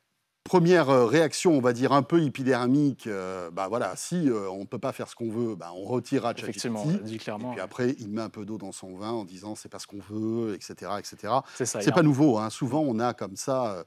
Première 0.44 0.90
euh, 0.90 1.06
réaction, 1.06 1.52
on 1.52 1.60
va 1.60 1.72
dire 1.72 1.92
un 1.92 2.02
peu 2.02 2.20
épidermique, 2.20 3.06
euh, 3.06 3.48
bah 3.52 3.68
voilà, 3.68 3.94
si 3.94 4.28
euh, 4.28 4.50
on 4.50 4.60
ne 4.60 4.64
peut 4.64 4.78
pas 4.78 4.90
faire 4.90 5.08
ce 5.08 5.14
qu'on 5.14 5.30
veut, 5.30 5.54
bah 5.54 5.70
on 5.76 5.84
retirera 5.84 6.30
ChatGPT. 6.30 6.48
Effectivement, 6.48 6.84
dit 6.84 7.18
clairement. 7.18 7.52
Et 7.52 7.54
puis 7.54 7.62
après, 7.62 7.94
il 8.00 8.10
met 8.10 8.22
un 8.22 8.28
peu 8.28 8.44
d'eau 8.44 8.58
dans 8.58 8.72
son 8.72 8.96
vin 8.96 9.10
en 9.10 9.24
disant 9.24 9.54
c'est 9.54 9.68
pas 9.68 9.78
ce 9.78 9.86
qu'on 9.86 10.00
veut, 10.00 10.54
etc., 10.54 10.90
etc. 10.98 11.32
C'est 11.54 11.94
pas 11.94 12.02
nouveau. 12.02 12.38
Hein. 12.38 12.50
Souvent, 12.50 12.80
on 12.80 12.98
a 12.98 13.14
comme 13.14 13.36
ça 13.36 13.84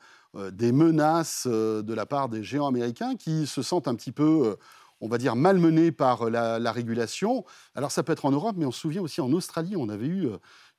des 0.52 0.72
menaces 0.72 1.48
de 1.48 1.94
la 1.94 2.06
part 2.06 2.30
des 2.30 2.44
géants 2.44 2.68
américains 2.68 3.16
qui 3.16 3.48
se 3.48 3.62
sentent 3.62 3.88
un 3.88 3.96
petit 3.96 4.12
peu 4.12 4.58
on 5.02 5.10
va 5.10 5.18
dire, 5.18 5.36
malmenés 5.36 5.92
par 5.92 6.30
la, 6.30 6.58
la, 6.58 6.72
régulation. 6.72 7.44
Alors 7.76 7.92
ça 7.92 8.02
peut 8.02 8.14
être 8.14 8.26
en 8.26 8.32
Europe, 8.32 8.56
mais 8.58 8.66
on 8.66 8.72
se 8.72 8.80
souvient 8.80 9.02
aussi 9.02 9.20
en 9.20 9.32
Australie, 9.34 9.76
on 9.76 9.90
avait 9.90 10.08
eu 10.08 10.30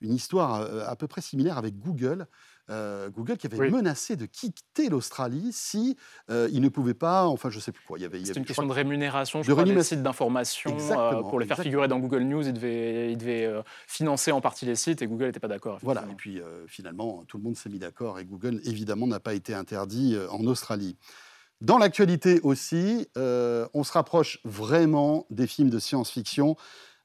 une 0.01 0.15
histoire 0.15 0.63
à 0.89 0.97
peu 0.97 1.07
près 1.07 1.21
similaire 1.21 1.59
avec 1.59 1.79
Google. 1.79 2.27
Euh, 2.69 3.11
Google 3.11 3.37
qui 3.37 3.47
avait 3.47 3.71
menacé 3.71 4.17
de 4.17 4.27
quitter 4.27 4.89
l'Australie 4.89 5.51
si 5.53 5.97
euh, 6.31 6.49
il 6.53 6.61
ne 6.61 6.69
pouvait 6.69 6.95
pas, 6.95 7.27
enfin 7.27 7.49
je 7.49 7.61
sais 7.61 7.71
plus 7.71 7.85
quoi. 7.87 7.97
Il 7.99 8.03
y 8.03 8.05
avait, 8.05 8.25
C'était 8.25 8.41
une 8.41 8.45
question 8.45 8.67
de 8.67 8.73
rémunération, 8.73 9.43
je 9.43 9.49
de 9.49 9.53
crois, 9.53 9.65
des 9.65 9.83
sites 9.85 10.03
d'information 10.03 10.77
euh, 10.91 11.23
pour 11.23 11.39
les 11.39 11.47
faire 11.47 11.61
figurer 11.61 11.87
dans 11.87 12.01
Google 12.01 12.23
News. 12.23 12.47
Il 12.47 12.53
devait, 12.53 13.13
il 13.13 13.19
devait 13.19 13.49
financer 13.87 14.33
en 14.33 14.41
partie 14.41 14.67
les 14.67 14.75
sites 14.75 15.01
et 15.01 15.07
Google 15.07 15.27
n'était 15.27 15.41
pas 15.41 15.49
d'accord. 15.49 15.79
Voilà. 15.83 16.05
Et 16.11 16.15
puis 16.15 16.41
finalement, 16.67 17.25
tout 17.29 17.39
le 17.39 17.45
monde 17.45 17.57
s'est 17.57 17.69
mis 17.69 17.79
d'accord 17.79 18.19
et 18.19 18.25
Google 18.25 18.61
évidemment 18.65 19.07
n'a 19.07 19.21
pas 19.21 19.35
été 19.35 19.55
interdit 19.55 20.17
en 20.31 20.45
Australie. 20.47 20.97
Dans 21.61 21.79
l'actualité 21.79 22.41
aussi, 22.43 23.09
on 23.15 23.85
se 23.85 23.93
rapproche 23.93 24.41
vraiment 24.45 25.27
des 25.31 25.47
films 25.47 25.71
de 25.71 25.79
science-fiction. 25.79 26.57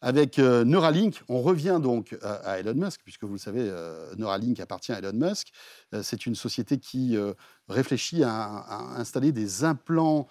Avec 0.04 0.40
euh, 0.40 0.64
Neuralink, 0.64 1.22
on 1.30 1.42
revient 1.42 1.80
donc 1.82 2.18
à, 2.24 2.60
Elon 2.60 2.74
Musk, 2.74 3.02
puisque 3.04 3.24
vous 3.24 3.34
le 3.34 3.40
savez, 3.40 3.62
euh, 3.62 4.16
Neuralink 4.18 4.60
appartient 4.60 4.92
à 4.92 4.98
Elon 4.98 5.14
Musk. 5.14 5.50
Euh, 5.94 6.02
c'est 6.02 6.26
une 6.26 6.34
société 6.34 6.80
qui 6.80 7.16
réfléchit 7.70 8.24
à, 8.24 8.98
installer 8.98 9.32
des 9.32 9.64
implants 9.64 10.28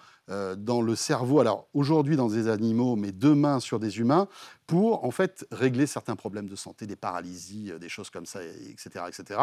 dans 0.57 0.81
le 0.81 0.95
cerveau, 0.95 1.39
alors 1.41 1.67
aujourd'hui 1.73 2.15
dans 2.15 2.29
des 2.29 2.47
animaux, 2.47 2.95
mais 2.95 3.11
demain 3.11 3.59
sur 3.59 3.79
des 3.79 3.99
humains, 3.99 4.29
pour 4.65 5.03
en 5.03 5.11
fait 5.11 5.45
régler 5.51 5.87
certains 5.87 6.15
problèmes 6.15 6.47
de 6.47 6.55
santé, 6.55 6.87
des 6.87 6.95
paralysies, 6.95 7.73
des 7.79 7.89
choses 7.89 8.09
comme 8.09 8.25
ça, 8.25 8.41
etc. 8.43 9.05
etc. 9.09 9.39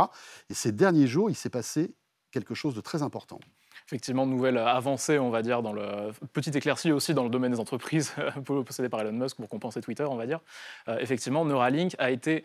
Et 0.48 0.54
ces 0.54 0.72
derniers 0.72 1.06
jours, 1.06 1.28
il 1.28 1.34
s'est 1.34 1.50
passé 1.50 1.92
quelque 2.30 2.54
chose 2.54 2.74
de 2.74 2.80
très 2.80 3.02
important 3.02 3.40
effectivement 3.88 4.26
nouvelle 4.26 4.58
avancée, 4.58 5.18
on 5.18 5.30
va 5.30 5.40
dire, 5.40 5.62
dans 5.62 5.72
le 5.72 6.12
petite 6.34 6.54
éclaircie 6.54 6.92
aussi 6.92 7.14
dans 7.14 7.24
le 7.24 7.30
domaine 7.30 7.52
des 7.52 7.60
entreprises 7.60 8.12
possédées 8.44 8.90
par 8.90 9.00
Elon 9.00 9.12
Musk 9.12 9.36
pour 9.38 9.48
compenser 9.48 9.80
Twitter, 9.80 10.04
on 10.04 10.16
va 10.16 10.26
dire. 10.26 10.40
Euh, 10.88 10.98
effectivement, 11.00 11.46
Neuralink 11.46 11.94
a 11.98 12.10
été 12.10 12.44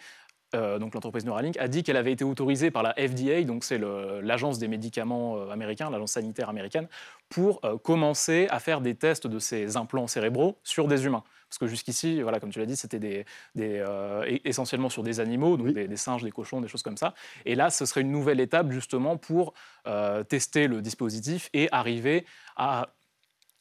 euh, 0.53 0.79
donc 0.79 0.93
l'entreprise 0.93 1.25
Neuralink, 1.25 1.57
a 1.57 1.67
dit 1.67 1.83
qu'elle 1.83 1.97
avait 1.97 2.11
été 2.11 2.23
autorisée 2.23 2.71
par 2.71 2.83
la 2.83 2.93
FDA, 2.93 3.43
donc 3.43 3.63
c'est 3.63 3.79
l'agence 4.21 4.59
des 4.59 4.67
médicaments 4.67 5.37
euh, 5.37 5.49
américains, 5.49 5.89
l'agence 5.89 6.11
sanitaire 6.11 6.49
américaine, 6.49 6.87
pour 7.29 7.61
commencer 7.81 8.47
à 8.51 8.59
faire 8.59 8.79
des 8.79 8.93
tests 8.93 9.25
de 9.25 9.39
ces 9.39 9.75
implants 9.75 10.05
cérébraux 10.05 10.57
sur 10.63 10.87
des 10.87 11.05
humains. 11.05 11.23
Parce 11.53 11.59
que 11.59 11.67
jusqu'ici, 11.67 12.23
voilà, 12.23 12.39
comme 12.39 12.49
tu 12.49 12.57
l'as 12.57 12.65
dit, 12.65 12.75
c'était 12.75 12.97
des, 12.97 13.25
euh, 13.59 14.25
essentiellement 14.43 14.89
sur 14.89 15.03
des 15.03 15.19
animaux, 15.19 15.55
donc 15.55 15.67
des, 15.67 15.97
singes, 15.97 16.23
des 16.23 16.31
cochons, 16.31 16.61
des 16.61 16.67
choses 16.67 16.81
comme 16.81 16.97
ça. 16.97 17.13
Et 17.45 17.53
là, 17.53 17.69
ce 17.69 17.85
serait 17.85 18.01
une 18.01 18.11
nouvelle 18.11 18.39
étape 18.39 18.71
justement 18.71 19.17
pour 19.17 19.53
euh, 19.85 20.23
tester 20.23 20.65
le 20.65 20.81
dispositif 20.81 21.51
et 21.53 21.69
arriver 21.71 22.25
à 22.55 22.89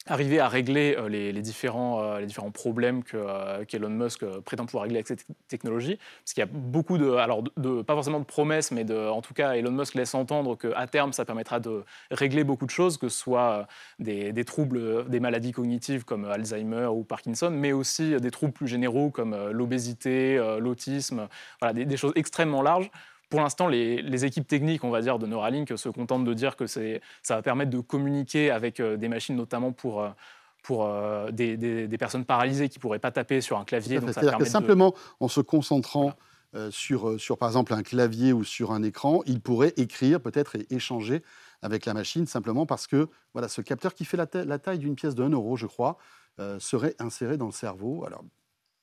arriver 0.06 0.40
à 0.40 0.48
régler 0.48 0.96
euh, 0.98 1.08
les, 1.08 1.32
différents, 1.42 2.02
euh, 2.02 2.20
les 2.20 2.26
différents 2.26 2.50
problèmes 2.50 3.02
euh, 3.14 3.64
qu'Elon 3.64 3.90
Musk 3.90 4.24
prétend 4.40 4.66
pouvoir 4.66 4.84
régler 4.84 4.98
avec 4.98 5.06
cette 5.06 5.26
technologie. 5.48 5.98
Parce 6.24 6.34
qu'il 6.34 6.40
y 6.40 6.44
a 6.44 6.50
beaucoup 6.52 6.98
de, 6.98 7.12
alors 7.12 7.44
pas 7.86 7.94
forcément 7.94 8.18
de 8.18 8.24
promesses, 8.24 8.70
mais 8.70 8.90
en 8.92 9.22
tout 9.22 9.34
cas, 9.34 9.52
Elon 9.52 9.70
Musk 9.70 9.94
laisse 9.94 10.14
entendre 10.14 10.56
qu'à 10.56 10.86
terme, 10.86 11.12
ça 11.12 11.24
permettra 11.24 11.60
de 11.60 11.84
régler 12.10 12.44
beaucoup 12.44 12.66
de 12.66 12.70
choses, 12.70 12.98
que 12.98 13.08
ce 13.08 13.18
soit 13.18 13.66
des, 13.98 14.44
troubles, 14.44 15.08
des 15.08 15.20
maladies 15.20 15.52
cognitives 15.52 16.04
comme 16.04 16.24
Alzheimer 16.24 16.86
ou 16.86 17.04
Parkinson, 17.04 17.50
mais 17.50 17.72
aussi 17.72 18.16
des 18.16 18.30
troubles 18.30 18.52
plus 18.52 18.68
généraux 18.68 19.10
comme 19.10 19.50
l'obésité, 19.50 20.36
l'autisme, 20.58 21.28
voilà, 21.60 21.72
des 21.72 21.96
choses 21.96 22.12
extrêmement 22.16 22.62
larges 22.62 22.90
pour 23.32 23.40
l'instant, 23.40 23.66
les, 23.66 24.24
équipes 24.26 24.46
techniques, 24.46 24.84
on 24.84 24.90
va 24.90 25.00
dire, 25.00 25.18
de 25.18 25.26
Neuralink 25.26 25.72
se 25.78 25.88
contentent 25.88 26.26
de 26.26 26.34
dire 26.34 26.54
que 26.54 26.66
ça 26.66 27.00
va 27.30 27.40
permettre 27.40 27.70
de 27.70 27.80
communiquer 27.80 28.50
avec 28.50 28.78
euh, 28.78 28.98
des 28.98 29.08
machines, 29.08 29.34
notamment 29.34 29.72
pour, 29.72 30.02
euh, 30.02 30.10
pour 30.62 30.84
euh, 30.84 31.30
des, 31.30 31.88
personnes 31.98 32.26
paralysées 32.26 32.68
qui 32.68 32.78
ne 32.78 32.82
pourraient 32.82 32.98
pas 32.98 33.10
taper 33.10 33.40
sur 33.40 33.56
un 33.56 33.64
clavier. 33.64 34.00
C'est-à-dire 34.00 34.36
que 34.36 34.44
simplement, 34.44 34.94
en 35.18 35.28
se 35.28 35.40
concentrant 35.40 36.12
sur, 36.68 37.18
sur, 37.18 37.38
par 37.38 37.48
exemple, 37.48 37.72
un 37.72 37.82
clavier 37.82 38.34
ou 38.34 38.44
sur 38.44 38.70
un 38.72 38.82
écran, 38.82 39.22
ils 39.24 39.40
pourraient 39.40 39.72
écrire 39.78 40.20
peut-être 40.20 40.56
et 40.56 40.66
échanger 40.68 41.22
avec 41.62 41.86
la 41.86 41.94
machine, 41.94 42.26
simplement 42.26 42.66
parce 42.66 42.86
que 42.86 43.08
voilà, 43.32 43.48
ce 43.48 43.62
capteur 43.62 43.94
qui 43.94 44.04
fait 44.04 44.18
la, 44.18 44.26
la 44.44 44.58
taille 44.58 44.78
d'une 44.78 44.94
pièce 44.94 45.14
de 45.14 45.22
1 45.22 45.30
euro, 45.30 45.56
je 45.56 45.66
crois, 45.66 45.96
serait 46.58 46.94
inséré 46.98 47.38
dans 47.38 47.46
le 47.46 47.52
cerveau. 47.52 48.04
Alors, 48.06 48.24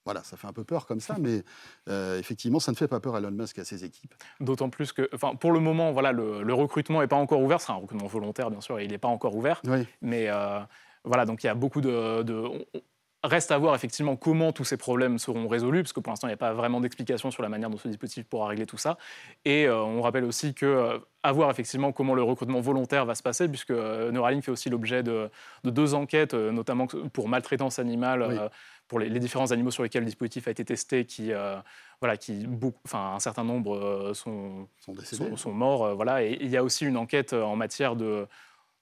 voilà, 0.06 0.24
ça 0.24 0.38
fait 0.38 0.48
un 0.48 0.53
peu 0.53 0.63
peur 0.63 0.86
comme 0.86 1.00
ça, 1.00 1.18
mais 1.20 1.44
euh, 1.89 2.18
effectivement, 2.20 2.60
ça 2.60 2.72
ne 2.72 2.77
fait 2.77 2.88
pas 2.88 3.00
peur 3.00 3.15
à 3.15 3.20
Elon 3.20 3.32
Musk 3.32 3.58
et 3.58 3.62
à 3.62 3.65
ses 3.65 3.84
équipes. 3.84 4.13
D'autant 4.39 4.70
plus 4.70 4.91
que, 4.91 5.10
enfin, 5.13 5.36
pour 5.36 5.51
le 5.51 5.60
moment, 5.60 5.91
voilà, 5.91 6.12
le, 6.12 6.53
recrutement 6.53 7.01
n'est 7.01 7.08
pas 7.08 7.15
encore 7.15 7.41
ouvert. 7.41 7.62
C'est 7.62 7.72
un 7.72 7.75
recrutement 7.75 8.08
volontaire, 8.08 8.50
bien 8.50 8.62
sûr, 8.62 8.79
et 8.79 8.86
il 8.86 8.91
n'est 8.91 8.98
pas 8.98 9.08
encore 9.08 9.36
ouvert. 9.36 9.62
Mais 10.01 10.29
euh, 10.29 10.60
voilà, 11.03 11.25
donc 11.25 11.44
il 11.44 11.48
y 11.48 11.50
a 11.50 11.56
beaucoup 11.56 11.82
de, 11.82 12.24
Reste 13.22 13.51
à 13.51 13.58
voir 13.58 13.75
effectivement 13.75 14.15
comment 14.15 14.53
tous 14.53 14.63
ces 14.63 14.77
problèmes 14.77 15.20
seront 15.20 15.50
résolus, 15.50 15.84
parce 15.84 15.91
que 15.91 16.00
pour 16.00 16.10
l'instant, 16.10 16.27
il 16.27 16.29
n'y 16.29 16.36
a 16.36 16.38
pas 16.38 16.53
vraiment 16.53 16.79
d'explication 16.79 17.32
sur 17.32 17.44
la 17.44 17.50
manière 17.50 17.70
dont 17.70 17.77
ce 17.77 17.89
dispositif 17.89 18.24
pourra 18.24 18.48
régler 18.48 18.65
tout 18.65 18.77
ça. 18.77 18.98
Et 19.44 19.65
euh, 19.65 19.77
on 19.77 20.01
rappelle 20.01 20.24
aussi 20.24 20.53
que 20.53 20.65
euh, 20.65 21.00
à 21.22 21.34
voir 21.34 21.51
effectivement 21.51 21.91
comment 21.91 22.15
le 22.15 22.24
recrutement 22.24 22.62
volontaire 22.62 23.06
va 23.06 23.15
se 23.15 23.24
passer, 23.24 23.50
puisque 23.50 23.72
euh, 23.72 24.10
Neuralink 24.12 24.46
fait 24.46 24.51
aussi 24.51 24.70
l'objet 24.70 25.03
de, 25.03 25.29
deux 25.65 25.96
enquêtes, 25.96 26.34
notamment 26.34 26.88
pour 27.12 27.27
maltraitance 27.27 27.77
animale, 27.77 28.50
pour 28.89 29.00
les, 29.00 29.19
différents 29.19 29.51
animaux 29.51 29.72
sur 29.72 29.84
lesquels 29.84 30.01
le 30.01 30.08
dispositif 30.08 30.50
a 30.50 30.51
été 30.51 30.65
testé, 30.65 31.05
qui, 31.05 31.31
voilà, 32.01 32.17
qui 32.17 32.46
enfin, 32.84 33.13
un 33.15 33.19
certain 33.19 33.46
nombre 33.46 34.12
sont, 34.13 34.67
sont, 34.79 35.38
sont, 35.38 35.51
morts. 35.53 35.96
voilà. 35.96 36.24
Et 36.24 36.38
il 36.41 36.50
y 36.50 36.58
a 36.58 36.63
aussi 36.63 36.86
une 36.86 36.98
enquête 36.98 37.31
en 37.31 37.55
matière 37.55 37.96
de 37.96 38.27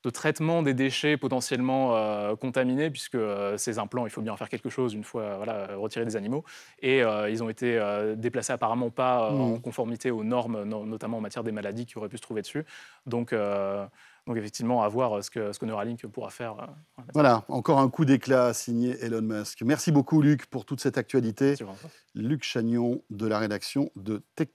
de 0.03 0.09
traitement 0.09 0.61
des 0.61 0.73
déchets 0.73 1.17
potentiellement 1.17 1.95
euh, 1.95 2.35
contaminés, 2.35 2.89
puisque 2.89 3.15
euh, 3.15 3.57
ces 3.57 3.79
implants, 3.79 4.05
il 4.05 4.09
faut 4.09 4.21
bien 4.21 4.31
en 4.31 4.37
faire 4.37 4.49
quelque 4.49 4.69
chose 4.69 4.93
une 4.93 5.03
fois 5.03 5.37
voilà, 5.37 5.75
retirés 5.75 6.05
des 6.05 6.15
animaux. 6.15 6.43
Et 6.81 7.03
euh, 7.03 7.29
ils 7.29 7.43
ont 7.43 7.49
été 7.49 7.79
déplacés 8.15 8.53
apparemment 8.53 8.89
pas 8.89 9.31
en 9.31 9.55
mmh. 9.55 9.61
conformité 9.61 10.11
aux 10.11 10.23
normes, 10.23 10.63
notamment 10.63 11.17
en 11.17 11.21
matière 11.21 11.43
des 11.43 11.51
maladies 11.51 11.85
qui 11.85 11.97
auraient 11.97 12.09
pu 12.09 12.17
se 12.17 12.21
trouver 12.21 12.41
dessus. 12.41 12.65
Donc, 13.05 13.33
donc 14.27 14.37
effectivement, 14.37 14.83
à 14.83 14.89
voir 14.89 15.23
ce 15.23 15.31
que, 15.31 15.53
ce 15.53 15.59
que 15.59 15.65
Neuralink 15.65 16.05
pourra 16.07 16.29
faire. 16.29 16.55
Voilà, 17.13 17.45
encore 17.47 17.79
un 17.79 17.89
coup 17.89 18.03
d'éclat 18.03 18.53
signé 18.53 18.97
Elon 19.01 19.21
Musk. 19.21 19.61
Merci 19.61 19.91
beaucoup 19.91 20.21
Luc 20.21 20.47
pour 20.47 20.65
toute 20.65 20.81
cette 20.81 20.97
actualité. 20.97 21.55
Luc 22.13 22.43
Chagnon 22.43 23.01
de 23.09 23.25
la 23.25 23.39
rédaction 23.39 23.89
de 23.95 24.21
Tech 24.35 24.49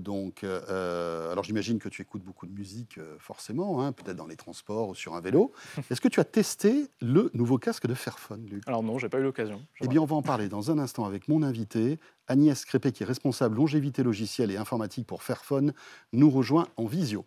Donc, 0.00 0.44
euh, 0.44 1.32
alors 1.32 1.44
j'imagine 1.44 1.78
que 1.78 1.88
tu 1.88 2.00
écoutes 2.00 2.22
beaucoup 2.22 2.46
de 2.46 2.52
musique 2.52 2.98
euh, 2.98 3.16
forcément, 3.18 3.84
hein, 3.84 3.92
peut-être 3.92 4.16
dans 4.16 4.26
les 4.26 4.36
transports 4.36 4.88
ou 4.88 4.94
sur 4.94 5.14
un 5.14 5.20
vélo. 5.20 5.52
Est-ce 5.90 6.00
que 6.00 6.08
tu 6.08 6.20
as 6.20 6.24
testé 6.24 6.88
le 7.00 7.30
nouveau 7.34 7.58
casque 7.58 7.86
de 7.86 7.94
Fairphone, 7.94 8.46
Luc? 8.46 8.62
Alors 8.66 8.82
non, 8.82 8.96
j'ai 8.98 9.10
pas 9.10 9.18
eu 9.18 9.22
l'occasion. 9.22 9.60
Eh 9.82 9.88
bien, 9.88 10.00
on 10.00 10.06
va 10.06 10.16
en 10.16 10.22
parler 10.22 10.48
dans 10.48 10.70
un 10.70 10.78
instant 10.78 11.04
avec 11.04 11.28
mon 11.28 11.42
invité. 11.42 11.98
Agnès 12.26 12.64
Crépé, 12.64 12.92
qui 12.92 13.02
est 13.02 13.06
responsable 13.06 13.56
longévité 13.56 14.02
logicielle 14.02 14.50
et 14.50 14.56
informatique 14.56 15.06
pour 15.06 15.22
Fairphone, 15.22 15.74
nous 16.12 16.30
rejoint 16.30 16.68
en 16.76 16.86
visio. 16.86 17.26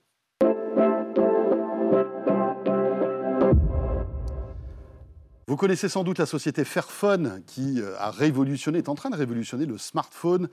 Vous 5.54 5.58
connaissez 5.58 5.88
sans 5.88 6.04
doute 6.04 6.18
la 6.18 6.26
société 6.26 6.66
Fairphone 6.66 7.44
qui 7.46 7.80
euh, 7.80 7.96
a 8.00 8.10
révolutionné, 8.10 8.80
est 8.80 8.90
en 8.90 8.96
train 8.96 9.12
de 9.12 9.16
révolutionner 9.16 9.68
le 9.68 9.78
smartphone, 9.78 10.50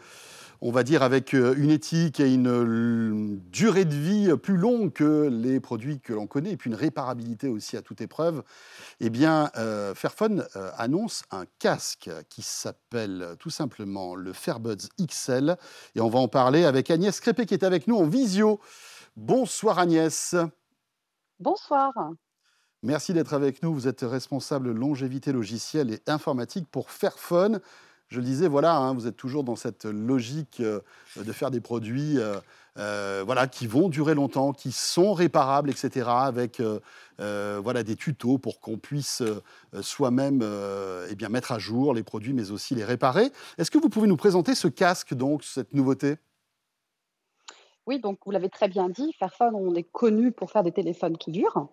on 0.60 0.70
va 0.70 0.82
dire 0.82 1.02
avec 1.02 1.32
euh, 1.32 1.54
une 1.56 1.70
éthique 1.70 2.20
et 2.20 2.34
une 2.34 3.40
durée 3.50 3.86
de 3.86 3.94
vie 3.94 4.28
plus 4.36 4.58
longue 4.58 4.92
que 4.92 5.30
les 5.32 5.58
produits 5.58 6.00
que 6.00 6.12
l'on 6.12 6.26
connaît, 6.26 6.50
et 6.50 6.56
puis 6.58 6.68
une 6.68 6.76
réparabilité 6.76 7.48
aussi 7.48 7.78
à 7.78 7.80
toute 7.80 8.02
épreuve. 8.02 8.42
Eh 9.00 9.08
bien, 9.08 9.50
euh, 9.56 9.94
Fairphone 9.94 10.46
annonce 10.76 11.22
un 11.30 11.46
casque 11.58 12.10
qui 12.28 12.42
s'appelle 12.42 13.36
tout 13.38 13.48
simplement 13.48 14.14
le 14.14 14.34
Fairbuds 14.34 14.86
XL, 15.00 15.56
et 15.94 16.02
on 16.02 16.10
va 16.10 16.18
en 16.18 16.28
parler 16.28 16.66
avec 16.66 16.90
Agnès 16.90 17.18
Crépé 17.20 17.46
qui 17.46 17.54
est 17.54 17.64
avec 17.64 17.86
nous 17.86 17.96
en 17.96 18.06
visio. 18.06 18.60
Bonsoir 19.16 19.78
Agnès. 19.78 20.36
Bonsoir. 21.38 21.90
Merci 22.82 23.12
d'être 23.12 23.34
avec 23.34 23.62
nous. 23.62 23.74
Vous 23.74 23.88
êtes 23.88 24.00
responsable 24.00 24.72
longévité 24.72 25.32
logicielle 25.32 25.92
et 25.92 26.00
informatique 26.06 26.66
pour 26.70 26.90
Fairphone. 26.90 27.60
Je 28.08 28.18
le 28.18 28.24
disais, 28.24 28.48
voilà, 28.48 28.74
hein, 28.74 28.94
vous 28.94 29.06
êtes 29.06 29.18
toujours 29.18 29.44
dans 29.44 29.54
cette 29.54 29.84
logique 29.84 30.60
euh, 30.60 30.80
de 31.16 31.30
faire 31.30 31.50
des 31.50 31.60
produits 31.60 32.18
euh, 32.18 32.40
euh, 32.78 33.22
voilà, 33.24 33.46
qui 33.48 33.66
vont 33.66 33.90
durer 33.90 34.14
longtemps, 34.14 34.52
qui 34.52 34.72
sont 34.72 35.12
réparables, 35.12 35.68
etc., 35.68 36.08
avec 36.08 36.62
voilà, 37.18 37.82
des 37.82 37.96
tutos 37.96 38.38
pour 38.38 38.60
qu'on 38.60 38.78
puisse 38.78 39.22
soi-même 39.82 40.42
eh 40.42 41.28
mettre 41.28 41.52
à 41.52 41.58
jour 41.58 41.92
les 41.92 42.02
produits, 42.02 42.32
mais 42.32 42.50
aussi 42.50 42.74
les 42.74 42.84
réparer. 42.84 43.30
Est-ce 43.58 43.70
que 43.70 43.76
vous 43.76 43.90
pouvez 43.90 44.08
nous 44.08 44.16
présenter 44.16 44.54
ce 44.54 44.68
casque, 44.68 45.12
donc, 45.12 45.44
cette 45.44 45.74
nouveauté? 45.74 46.16
Oui, 47.86 48.00
donc 48.00 48.20
vous 48.24 48.30
l'avez 48.30 48.48
très 48.48 48.68
bien 48.68 48.88
dit, 48.88 49.12
Fairphone, 49.18 49.54
on 49.54 49.74
est 49.74 49.82
connu 49.82 50.32
pour 50.32 50.50
faire 50.50 50.62
des 50.62 50.72
téléphones 50.72 51.18
qui 51.18 51.30
durent. 51.30 51.68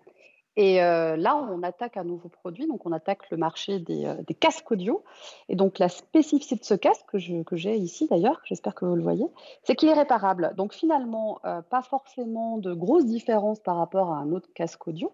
Et 0.57 0.81
euh, 0.81 1.15
là, 1.15 1.35
on 1.37 1.61
attaque 1.61 1.97
un 1.97 2.03
nouveau 2.03 2.29
produit, 2.29 2.65
donc 2.65 2.83
on 2.87 2.91
attaque 2.91 3.29
le 3.29 3.37
marché 3.37 3.77
des, 3.77 4.05
euh, 4.05 4.15
casques 4.39 4.71
audio. 4.71 5.03
Et 5.49 5.55
donc 5.55 5.77
la 5.77 5.87
spécificité 5.87 6.55
de 6.55 6.65
ce 6.65 6.73
casque, 6.73 7.05
que, 7.05 7.55
j'ai 7.55 7.75
ici 7.75 8.07
d'ailleurs, 8.07 8.41
j'espère 8.43 8.73
que 8.73 8.83
vous 8.83 8.95
le 8.95 9.03
voyez, 9.03 9.27
c'est 9.63 9.75
qu'il 9.75 9.87
est 9.87 9.93
réparable. 9.93 10.53
Donc 10.57 10.73
finalement, 10.73 11.39
euh, 11.45 11.61
pas 11.61 11.83
forcément 11.83 12.57
de 12.57 12.73
grosses 12.73 13.05
différences 13.05 13.59
par 13.59 13.77
rapport 13.77 14.11
à 14.11 14.17
un 14.17 14.31
autre 14.31 14.49
casque 14.55 14.87
audio, 14.87 15.13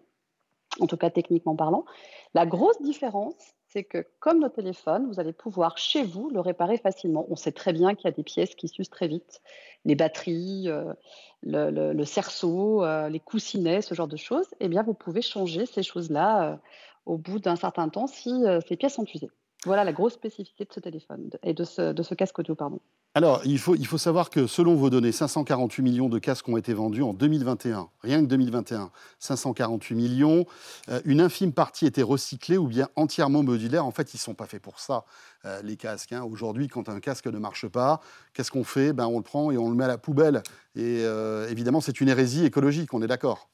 en 0.80 0.86
tout 0.86 0.96
cas 0.96 1.10
techniquement 1.10 1.54
parlant. 1.54 1.84
La 2.32 2.46
grosse 2.46 2.80
différence, 2.80 3.54
c'est 3.74 3.84
que 3.84 4.06
comme 4.20 4.38
nos 4.40 4.48
téléphones, 4.48 5.08
vous 5.08 5.18
allez 5.18 5.32
pouvoir 5.32 5.76
chez 5.78 6.04
vous 6.04 6.30
le 6.30 6.40
réparer 6.40 6.78
facilement. 6.78 7.26
On 7.28 7.36
sait 7.36 7.52
très 7.52 7.72
bien 7.72 7.94
qu'il 7.94 8.04
y 8.04 8.12
a 8.12 8.16
des 8.16 8.22
pièces 8.22 8.54
qui 8.54 8.68
s'usent 8.68 8.88
très 8.88 9.08
vite, 9.08 9.42
les 9.84 9.96
batteries, 9.96 10.68
euh, 10.68 10.94
le, 11.42 12.04
cerceau, 12.04 12.84
euh, 12.84 13.08
les 13.08 13.20
coussinets, 13.20 13.82
ce 13.82 13.94
genre 13.94 14.06
de 14.06 14.16
choses. 14.16 14.46
Eh 14.60 14.68
bien, 14.68 14.84
vous 14.84 14.94
pouvez 14.94 15.22
changer 15.22 15.66
ces 15.66 15.82
choses-là 15.82 16.52
euh, 16.52 16.56
au 17.04 17.18
bout 17.18 17.40
d'un 17.40 17.56
certain 17.56 17.88
temps 17.88 18.06
si 18.06 18.44
ces 18.66 18.76
pièces 18.76 18.94
sont 18.94 19.06
usées. 19.12 19.30
Voilà 19.64 19.82
la 19.84 19.92
grosse 19.92 20.14
spécificité 20.14 20.64
de 20.64 20.72
ce 20.72 20.80
téléphone 20.80 21.30
et 21.42 21.52
de 21.52 21.64
ce, 21.64 21.92
de 21.92 22.02
ce 22.02 22.14
casque 22.14 22.38
audio, 22.38 22.54
pardon. 22.54 22.80
Alors, 23.16 23.42
il 23.44 23.60
faut, 23.60 23.76
il 23.76 23.86
faut 23.86 23.96
savoir 23.96 24.28
que 24.28 24.48
selon 24.48 24.74
vos 24.74 24.90
données, 24.90 25.12
548 25.12 25.82
millions 25.82 26.08
de 26.08 26.18
casques 26.18 26.48
ont 26.48 26.56
été 26.56 26.74
vendus 26.74 27.02
en 27.02 27.14
2021. 27.14 27.88
Rien 28.02 28.20
que 28.20 28.26
2021. 28.26 28.90
548 29.20 29.94
millions. 29.94 30.46
Euh, 30.88 31.00
une 31.04 31.20
infime 31.20 31.52
partie 31.52 31.86
était 31.86 32.02
recyclée 32.02 32.56
ou 32.56 32.66
bien 32.66 32.88
entièrement 32.96 33.44
modulaire. 33.44 33.86
En 33.86 33.92
fait, 33.92 34.14
ils 34.14 34.16
ne 34.16 34.20
sont 34.20 34.34
pas 34.34 34.46
faits 34.46 34.60
pour 34.60 34.80
ça, 34.80 35.04
euh, 35.44 35.62
les 35.62 35.76
casques. 35.76 36.12
Hein. 36.12 36.24
Aujourd'hui, 36.28 36.66
quand 36.66 36.88
un 36.88 36.98
casque 36.98 37.26
ne 37.26 37.38
marche 37.38 37.68
pas, 37.68 38.00
qu'est-ce 38.32 38.50
qu'on 38.50 38.64
fait? 38.64 38.92
Ben, 38.92 39.06
On 39.06 39.18
le 39.18 39.22
prend 39.22 39.52
et 39.52 39.58
on 39.58 39.70
le 39.70 39.76
met 39.76 39.84
à 39.84 39.88
la 39.88 39.98
poubelle. 39.98 40.42
Et 40.74 41.04
euh, 41.04 41.48
évidemment, 41.48 41.80
c'est 41.80 42.00
une 42.00 42.08
hérésie 42.08 42.44
écologique, 42.44 42.94
on 42.94 43.00
est 43.00 43.06
d'accord 43.06 43.48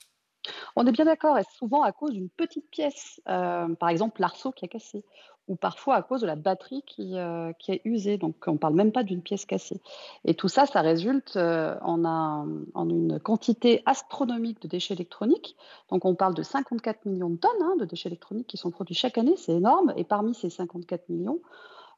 on 0.77 0.87
est 0.87 0.93
bien 0.93 1.05
d'accord, 1.05 1.39
et 1.39 1.45
souvent 1.57 1.83
à 1.83 1.93
cause 1.93 2.13
d'une 2.13 2.29
petite 2.29 2.69
pièce, 2.71 3.21
par 3.25 3.89
exemple 3.89 4.21
l'arceau 4.21 4.53
qui 4.53 4.65
a 4.65 4.69
cassé, 4.69 5.05
ou 5.51 5.57
parfois 5.57 5.97
à 5.97 6.03
cause 6.03 6.21
de 6.21 6.29
la 6.29 6.37
batterie 6.37 6.83
qui, 6.87 7.19
euh, 7.19 7.53
est 7.69 7.81
usée. 7.85 8.19
Donc, 8.19 8.37
on 8.47 8.53
ne 8.53 8.59
parle 8.59 8.75
même 8.75 8.93
pas 8.93 9.03
d'une 9.03 9.21
pièce 9.21 9.45
cassée. 9.45 9.81
Et 10.25 10.35
tout 10.35 10.47
ça, 10.47 10.65
ça 10.65 10.81
résulte 10.81 11.37
euh, 11.37 11.77
en, 11.83 12.05
en, 12.05 12.89
une 12.89 13.19
quantité 13.19 13.83
astronomique 13.85 14.63
de 14.63 14.69
déchets 14.69 14.95
électroniques. 14.95 15.57
Donc, 15.91 16.05
on 16.05 16.15
parle 16.15 16.35
de 16.35 16.45
54 16.45 17.05
millions 17.07 17.31
de 17.31 17.37
tonnes 17.37 17.51
hein, 17.63 17.75
de 17.81 17.85
déchets 17.85 18.09
électroniques 18.09 18.47
qui 18.47 18.59
sont 18.59 18.71
produits 18.71 18.95
chaque 18.95 19.19
année. 19.19 19.35
C'est 19.37 19.55
énorme. 19.55 19.93
Et 19.97 20.05
parmi 20.05 20.35
ces 20.35 20.51
54 20.51 21.09
millions, 21.09 21.41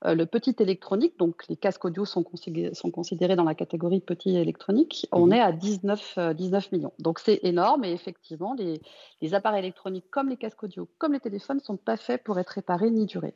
euh, 0.05 0.15
le 0.15 0.27
petit 0.27 0.55
électronique, 0.59 1.19
donc 1.19 1.45
les 1.49 1.57
casques 1.57 1.85
audio 1.85 2.05
sont, 2.05 2.23
considérés, 2.23 2.75
sont 2.75 2.91
considérés 2.91 3.37
dans 3.37 3.45
la 3.45 3.55
catégorie 3.55 4.01
petit 4.01 4.37
électronique, 4.37 5.07
on 5.13 5.27
mhm. 5.27 5.33
est 5.35 5.41
à 5.41 5.53
19, 5.53 6.19
19 6.35 6.73
millions. 6.73 6.93
Donc 6.99 7.19
c'est 7.19 7.41
énorme 7.43 7.85
et 7.85 7.93
effectivement, 7.93 8.55
les, 8.55 8.81
les, 9.21 9.35
appareils 9.35 9.61
électroniques 9.61 10.07
comme 10.11 10.29
les 10.29 10.37
casques 10.37 10.63
audio, 10.63 10.89
comme 10.99 11.13
les 11.13 11.21
téléphones, 11.21 11.59
ne 11.59 11.63
sont 11.63 11.77
pas 11.77 11.97
faits 11.97 12.25
pour 12.25 12.39
être 12.39 12.51
réparés 12.51 12.91
ni 12.91 13.07
durer. 13.07 13.35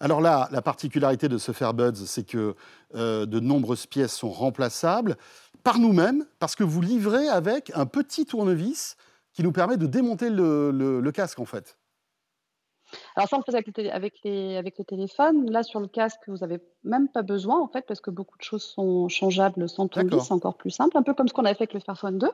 Alors 0.00 0.22
là, 0.22 0.48
la 0.50 0.62
particularité 0.62 1.28
de 1.28 1.36
ce 1.36 1.52
Fairbuds, 1.52 2.06
c'est 2.06 2.24
que 2.24 2.54
euh, 2.94 3.26
de 3.26 3.38
nombreuses 3.38 3.86
pièces 3.86 4.14
sont 4.14 4.30
remplaçables 4.30 5.16
par 5.62 5.78
nous-mêmes, 5.78 6.24
parce 6.38 6.56
que 6.56 6.64
vous 6.64 6.80
livrez 6.80 7.28
avec 7.28 7.70
un 7.74 7.84
petit 7.84 8.24
tournevis 8.24 8.96
qui 9.34 9.42
nous 9.42 9.52
permet 9.52 9.76
de 9.76 9.86
démonter 9.86 10.30
le, 10.30 11.10
casque, 11.12 11.38
en 11.38 11.44
fait. 11.44 11.76
Alors 13.16 13.28
ça, 13.28 13.36
on 13.36 13.40
le 13.40 13.44
faisait 13.44 13.58
avec 13.58 13.76
les, 13.76 13.90
avec, 13.90 14.14
les, 14.24 14.56
avec 14.56 14.78
les 14.78 14.84
téléphones. 14.84 15.50
Là, 15.50 15.62
sur 15.62 15.80
le 15.80 15.86
casque, 15.86 16.20
vous 16.28 16.38
n'avez 16.38 16.60
même 16.84 17.08
pas 17.08 17.22
besoin, 17.22 17.60
en 17.60 17.68
fait, 17.68 17.86
parce 17.86 18.00
que 18.00 18.10
beaucoup 18.10 18.36
de 18.38 18.42
choses 18.42 18.62
sont 18.62 19.08
changeables 19.08 19.68
sans 19.68 19.88
tomber. 19.88 20.18
C'est 20.20 20.32
encore 20.32 20.56
plus 20.56 20.70
simple, 20.70 20.96
un 20.96 21.02
peu 21.02 21.14
comme 21.14 21.28
ce 21.28 21.34
qu'on 21.34 21.44
avait 21.44 21.54
fait 21.54 21.64
avec 21.64 21.74
le 21.74 21.80
Fairphone 21.80 22.18
2. 22.18 22.30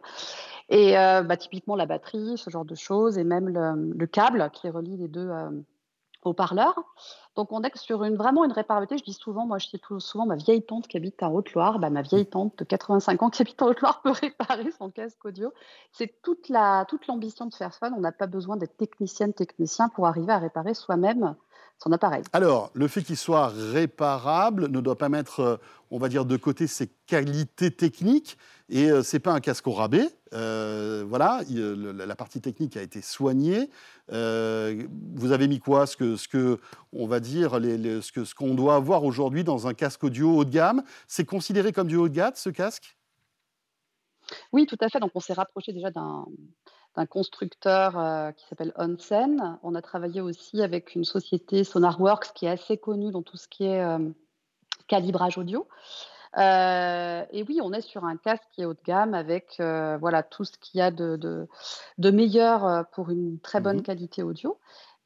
Et 0.70 0.98
euh, 0.98 1.22
bah, 1.22 1.36
typiquement, 1.36 1.76
la 1.76 1.86
batterie, 1.86 2.36
ce 2.36 2.50
genre 2.50 2.64
de 2.64 2.75
choses, 2.75 3.18
et 3.18 3.25
même 3.25 3.48
le, 3.48 3.92
le 3.96 4.06
câble 4.06 4.50
qui 4.52 4.68
relie 4.68 4.96
les 4.96 5.08
deux 5.08 5.28
euh, 5.28 5.50
haut-parleurs. 6.26 6.78
Donc, 7.37 7.52
on 7.52 7.62
est 7.62 7.76
sur 7.76 8.04
une, 8.04 8.16
vraiment 8.16 8.45
une 8.45 8.52
réparabilité. 8.52 8.99
Je 8.99 9.04
dis 9.04 9.12
souvent, 9.12 9.47
moi, 9.47 9.59
je 9.59 9.68
dis 9.68 9.80
souvent, 9.99 10.26
ma 10.26 10.37
vieille 10.37 10.64
tante 10.64 10.88
qui 10.88 10.97
habite 10.97 11.23
en 11.23 11.33
Haute-Loire, 11.33 11.78
bah, 11.78 11.90
ma 11.90 12.02
vieille 12.02 12.26
tante 12.26 12.59
de 12.59 12.64
85 12.64 13.23
ans 13.23 13.30
qui 13.30 13.42
habite 13.42 13.61
en 13.62 13.68
Haute-Loire 13.68 14.02
peut 14.02 14.11
réparer 14.11 14.71
son 14.73 14.90
casque 14.90 15.25
audio. 15.25 15.52
C'est 15.92 16.23
toute 16.23 16.49
la 16.49 16.85
toute 16.88 17.06
l'ambition 17.06 17.47
de 17.47 17.54
Fairphone. 17.54 17.95
On 17.97 18.00
n'a 18.00 18.12
pas 18.12 18.26
besoin 18.26 18.56
d'être 18.56 18.76
technicienne, 18.76 19.33
technicien 19.33 19.88
pour 19.88 20.06
arriver 20.06 20.33
à 20.33 20.38
réparer 20.38 20.75
soi-même 20.75 21.37
son 21.83 21.92
appareil. 21.92 22.23
Alors, 22.33 22.71
le 22.75 22.88
fait 22.88 23.02
qu'il 23.02 23.16
soit 23.16 23.49
réparable 23.49 24.68
ne 24.68 24.80
doit 24.80 24.97
pas 24.97 25.09
mettre, 25.09 25.40
euh, 25.40 25.56
on 25.90 25.99
va 25.99 26.09
dire, 26.09 26.25
de 26.25 26.37
côté 26.37 26.66
ses 26.66 26.88
qualités 27.06 27.71
techniques. 27.71 28.38
Et 28.68 28.90
euh, 28.90 29.02
c'est 29.02 29.21
pas 29.21 29.33
un 29.33 29.40
casque 29.40 29.66
au 29.66 29.73
rabais. 29.73 30.09
Euh, 30.33 31.04
voilà, 31.06 31.42
la 31.49 32.16
partie 32.16 32.40
technique 32.40 32.76
a 32.76 32.83
été 32.83 33.00
soignée. 33.00 33.71
vous 34.09 35.33
avez 35.33 35.49
mis 35.49 35.61
quoi? 35.61 35.87
Ce 35.87 35.97
que, 35.97 36.16
ce 36.16 36.28
que 36.28 36.59
on 36.92 37.06
va 37.06 37.21
dire, 37.21 37.61
les, 37.61 38.00
ce 38.02 38.12
qu'on 38.12 38.25
ce 38.25 38.35
qu'on 38.35 38.54
doit 38.54 38.75
avoir 38.75 39.04
aujourd'hui 39.04 39.45
dans 39.45 39.66
un 39.66 39.75
casque 39.75 40.02
audio 40.04 40.38
haut 40.38 40.45
de 40.45 40.50
gamme 40.50 40.83
C'est 41.06 41.25
considéré 41.25 41.73
comme 41.73 41.87
du 41.87 41.97
haut 41.97 42.09
de 42.09 42.14
gamme, 42.14 42.33
ce 42.35 42.50
casque? 42.50 42.97
Oui, 44.52 44.66
tout 44.66 44.78
à 44.80 44.88
fait. 44.88 44.99
Donc, 44.99 45.12
on 45.14 45.21
s'est 45.21 45.35
rapproché 45.35 45.73
déjà 45.73 45.90
d'un 45.90 46.26
d'un 46.96 47.06
constructeur 47.06 47.98
euh, 47.98 48.32
qui 48.32 48.46
s'appelle 48.46 48.72
Onsen. 48.76 49.58
On 49.62 49.74
a 49.74 49.82
travaillé 49.82 50.20
aussi 50.20 50.62
avec 50.62 50.94
une 50.94 51.04
société 51.04 51.62
SonarWorks 51.62 52.32
qui 52.34 52.46
est 52.46 52.50
assez 52.50 52.78
connue 52.78 53.10
dans 53.10 53.22
tout 53.22 53.36
ce 53.36 53.48
qui 53.48 53.64
est 53.64 53.82
euh, 53.82 53.98
calibrage 54.88 55.38
audio. 55.38 55.68
Euh, 56.38 57.24
et 57.30 57.42
oui, 57.44 57.60
on 57.62 57.72
est 57.72 57.82
sur 57.82 58.04
un 58.04 58.16
casque 58.16 58.44
qui 58.52 58.62
est 58.62 58.64
haut 58.64 58.74
de 58.74 58.82
gamme 58.84 59.14
avec 59.14 59.56
voilà 59.58 60.22
tout 60.22 60.44
ce 60.44 60.52
qu'il 60.58 60.78
y 60.78 60.82
a 60.82 60.90
de, 60.90 61.16
de, 61.16 62.10
meilleur 62.10 62.86
pour 62.92 63.10
une 63.10 63.38
très 63.40 63.60
bonne 63.60 63.78
mmh 63.78 63.82
qualité 63.82 64.22
audio. 64.22 64.58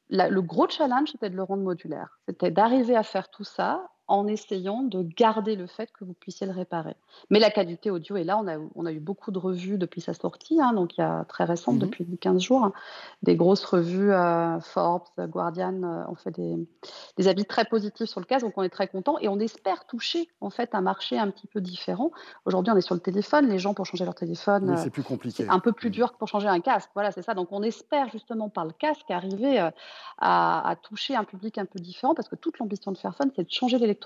le 0.09 0.41
gros 0.41 0.67
challenge, 0.67 1.11
c'était 1.11 1.29
de 1.29 1.35
le 1.35 1.43
rendre 1.43 1.63
modulaire. 1.63 2.19
C'était 2.27 2.51
d'arriver 2.51 2.97
à 2.97 3.03
faire 3.03 3.29
tout 3.29 3.45
ça 3.45 3.89
en 4.11 4.27
essayant 4.27 4.83
de 4.83 5.03
garder 5.03 5.55
le 5.55 5.67
fait 5.67 5.89
que 5.93 6.03
vous 6.03 6.11
puissiez 6.11 6.45
le 6.45 6.51
réparer. 6.51 6.97
Mais 7.29 7.39
la 7.39 7.49
qualité 7.49 7.89
audio 7.89 8.17
est 8.17 8.25
là. 8.25 8.37
On 8.37 8.45
a, 8.45 8.57
on 8.75 8.85
a 8.85 8.91
eu 8.91 8.99
beaucoup 8.99 9.31
de 9.31 9.39
revues 9.39 9.77
depuis 9.77 10.01
sa 10.01 10.13
sortie, 10.13 10.59
hein, 10.59 10.73
donc 10.73 10.97
il 10.97 11.01
y 11.01 11.03
a 11.03 11.23
très 11.29 11.45
récente, 11.45 11.75
mmh 11.75 11.79
depuis 11.79 12.17
15 12.19 12.41
jours. 12.41 12.65
Hein. 12.65 12.73
des 13.23 13.37
grosses 13.37 13.63
revues, 13.63 14.11
euh, 14.11 14.59
Forbes, 14.59 15.07
Guardian, 15.17 15.81
euh, 15.83 16.11
ont 16.11 16.15
fait 16.15 16.31
des, 16.31 16.57
des, 17.17 17.27
avis 17.29 17.45
très 17.45 17.63
positifs 17.63 18.09
sur 18.09 18.19
le 18.19 18.25
cas, 18.25 18.39
donc 18.39 18.51
on 18.57 18.63
est 18.63 18.69
très 18.69 18.89
content 18.89 19.17
et 19.19 19.29
on 19.29 19.39
espère 19.39 19.85
toucher 19.85 20.27
en 20.41 20.49
fait 20.49 20.75
un 20.75 20.81
marché 20.81 21.17
un 21.17 21.31
petit 21.31 21.47
peu 21.47 21.61
différent. 21.61 22.11
Aujourd'hui, 22.43 22.73
on 22.73 22.77
est 22.77 22.81
sur 22.81 22.95
le 22.95 23.01
téléphone. 23.01 23.47
Les 23.47 23.59
gens 23.59 23.73
pour 23.73 23.85
changer 23.85 24.03
leur 24.03 24.15
téléphone, 24.15 24.75
c'est 24.75 24.89
plus 24.89 25.03
compliqué, 25.03 25.47
un 25.47 25.59
peu 25.59 25.71
plus 25.71 25.87
mmh. 25.87 25.93
dur 25.93 26.11
que 26.11 26.17
pour 26.17 26.27
changer 26.27 26.49
un 26.49 26.59
casque. 26.59 26.89
Voilà, 26.95 27.11
c'est 27.11 27.21
ça. 27.21 27.33
Donc 27.33 27.47
on 27.51 27.63
espère 27.63 28.09
justement 28.09 28.49
par 28.49 28.65
le 28.65 28.73
casque 28.73 29.09
arriver 29.09 29.61
euh, 29.61 29.71
à, 30.17 30.69
à, 30.69 30.75
toucher 30.75 31.15
un 31.15 31.23
public 31.23 31.57
un 31.57 31.65
peu 31.65 31.79
différent 31.79 32.13
parce 32.13 32.27
que 32.27 32.35
toute 32.35 32.59
l'ambition 32.59 32.91
de 32.91 32.97
Fairphone, 32.97 33.31
c'est 33.37 33.45
de 33.45 33.51
changer 33.51 33.77
l'électronique 33.77 34.00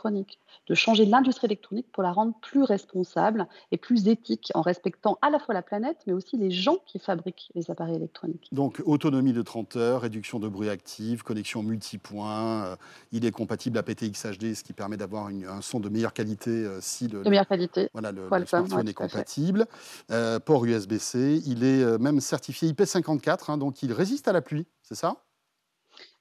de 0.67 0.75
changer 0.75 1.05
l'industrie 1.05 1.45
électronique 1.45 1.87
pour 1.91 2.03
la 2.03 2.11
rendre 2.11 2.33
plus 2.41 2.63
responsable 2.63 3.47
et 3.71 3.77
plus 3.77 4.07
éthique 4.07 4.51
en 4.53 4.61
respectant 4.61 5.17
à 5.21 5.29
la 5.29 5.39
fois 5.39 5.53
la 5.53 5.61
planète, 5.61 5.97
mais 6.07 6.13
aussi 6.13 6.37
les 6.37 6.51
gens 6.51 6.77
qui 6.85 6.99
fabriquent 6.99 7.51
les 7.55 7.69
appareils 7.71 7.95
électroniques. 7.95 8.49
Donc 8.51 8.81
autonomie 8.85 9.33
de 9.33 9.41
30 9.41 9.75
heures, 9.75 10.01
réduction 10.01 10.39
de 10.39 10.47
bruit 10.47 10.69
actif, 10.69 11.23
connexion 11.23 11.63
multipoint, 11.63 12.65
euh, 12.65 12.75
il 13.11 13.25
est 13.25 13.31
compatible 13.31 13.77
à 13.77 13.83
PTX 13.83 14.25
HD, 14.37 14.53
ce 14.55 14.63
qui 14.63 14.73
permet 14.73 14.97
d'avoir 14.97 15.27
un 15.27 15.61
son 15.61 15.79
de 15.79 15.89
meilleure 15.89 16.13
qualité 16.13 16.51
euh, 16.51 16.79
si 16.81 17.07
le, 17.07 17.23
de 17.23 17.29
meilleure 17.29 17.47
qualité. 17.47 17.89
Voilà, 17.93 18.11
le, 18.11 18.27
smartphone 18.45 18.87
est 18.87 18.93
compatible. 18.93 19.65
Euh, 20.11 20.39
port 20.39 20.65
USB-C, 20.65 21.41
il 21.45 21.63
est 21.63 21.97
même 21.99 22.19
certifié 22.19 22.71
IP54, 22.71 23.51
hein, 23.51 23.57
donc 23.57 23.83
il 23.83 23.93
résiste 23.93 24.27
à 24.27 24.33
la 24.33 24.41
pluie, 24.41 24.65
c'est 24.81 24.95
ça? 24.95 25.17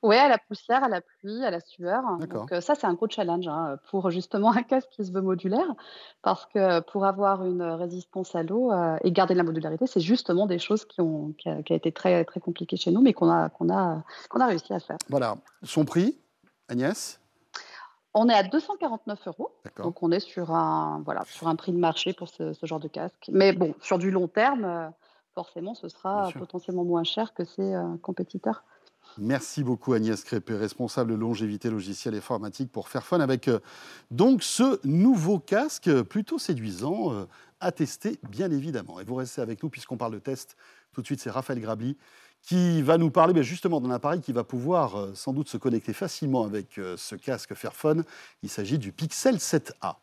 Oui, 0.04 0.16
à 0.16 0.28
la 0.28 0.36
poussière, 0.36 0.84
à 0.84 0.88
la 0.88 1.00
pluie, 1.00 1.42
à 1.44 1.50
la 1.50 1.60
sueur. 1.60 2.02
Donc 2.18 2.52
euh, 2.52 2.60
ça, 2.60 2.74
c'est 2.74 2.86
un 2.86 2.92
gros 2.92 3.08
challenge 3.08 3.48
hein, 3.48 3.78
pour 3.88 4.10
justement 4.10 4.52
un 4.56 4.62
casque 4.62 4.90
qui 4.90 5.04
se 5.04 5.10
veut 5.10 5.22
modulaire, 5.22 5.74
parce 6.20 6.44
que 6.46 6.80
pour 6.80 7.06
avoir 7.06 7.44
une 7.44 7.62
résistance 7.62 8.34
à 8.34 8.42
l'eau 8.42 8.70
euh, 8.70 8.98
et 9.02 9.10
garder 9.10 9.34
la 9.34 9.42
modularité, 9.42 9.86
c'est 9.86 10.00
justement 10.00 10.46
des 10.46 10.58
choses 10.58 10.84
qui 10.84 11.00
ont 11.00 11.32
qui 11.38 11.48
a, 11.48 11.74
été 11.74 11.90
très 11.90 12.24
très 12.26 12.38
compliquées 12.38 12.76
chez 12.76 12.90
nous, 12.90 13.00
mais 13.00 13.14
qu'on 13.14 13.30
a 13.30 13.48
qu'on 13.48 13.70
a 13.70 14.04
qu'on 14.28 14.40
a 14.40 14.46
réussi 14.46 14.74
à 14.74 14.78
faire. 14.78 14.98
Voilà. 15.08 15.36
Son 15.62 15.86
prix, 15.86 16.18
Agnès? 16.68 17.18
On 18.12 18.28
est 18.28 18.34
à 18.34 18.42
249 18.42 19.26
euros, 19.26 19.52
donc 19.78 20.02
on 20.02 20.12
est 20.12 20.20
sur 20.20 20.54
un 20.54 21.02
voilà 21.04 21.24
sur 21.24 21.48
un 21.48 21.56
prix 21.56 21.72
de 21.72 21.78
marché 21.78 22.12
pour 22.12 22.28
ce, 22.28 22.52
genre 22.62 22.78
de 22.78 22.88
casque. 22.88 23.30
Mais 23.32 23.52
bon, 23.52 23.74
sur 23.80 23.98
du 23.98 24.10
long 24.10 24.28
terme, 24.28 24.64
euh, 24.66 24.88
forcément, 25.34 25.74
ce 25.74 25.88
sera 25.88 26.28
potentiellement 26.38 26.84
moins 26.84 27.04
cher 27.04 27.32
que 27.32 27.44
ses 27.44 27.74
compétiteurs. 28.02 28.62
Merci 29.18 29.62
beaucoup 29.62 29.92
Agnès 29.92 30.24
Crépé, 30.24 30.56
responsable 30.56 31.12
de 31.12 31.16
longévité 31.16 31.70
logicielle 31.70 32.14
et 32.14 32.18
informatique 32.18 32.72
pour 32.72 32.88
Fairphone, 32.88 33.20
avec 33.20 33.46
euh, 33.46 33.60
donc 34.10 34.42
ce 34.42 34.84
nouveau 34.84 35.38
casque 35.38 36.02
plutôt 36.02 36.38
séduisant 36.38 37.12
euh, 37.12 37.26
à 37.60 37.70
tester 37.70 38.18
bien 38.28 38.50
évidemment. 38.50 38.98
Et 38.98 39.04
vous 39.04 39.14
restez 39.14 39.40
avec 39.40 39.62
nous 39.62 39.70
puisqu'on 39.70 39.96
parle 39.96 40.14
de 40.14 40.18
test. 40.18 40.56
Tout 40.92 41.00
de 41.00 41.06
suite, 41.06 41.20
c'est 41.20 41.30
Raphaël 41.30 41.60
Grabli 41.60 41.96
qui 42.42 42.82
va 42.82 42.98
nous 42.98 43.10
parler 43.10 43.32
ben, 43.32 43.42
justement 43.42 43.80
d'un 43.80 43.90
appareil 43.90 44.20
qui 44.20 44.32
va 44.32 44.42
pouvoir 44.42 44.96
euh, 44.96 45.14
sans 45.14 45.32
doute 45.32 45.48
se 45.48 45.56
connecter 45.56 45.92
facilement 45.92 46.44
avec 46.44 46.80
ce 46.96 47.14
casque 47.14 47.54
Fairphone. 47.54 48.04
Il 48.42 48.48
s'agit 48.48 48.78
du 48.78 48.90
Pixel 48.90 49.36
7a. 49.36 49.96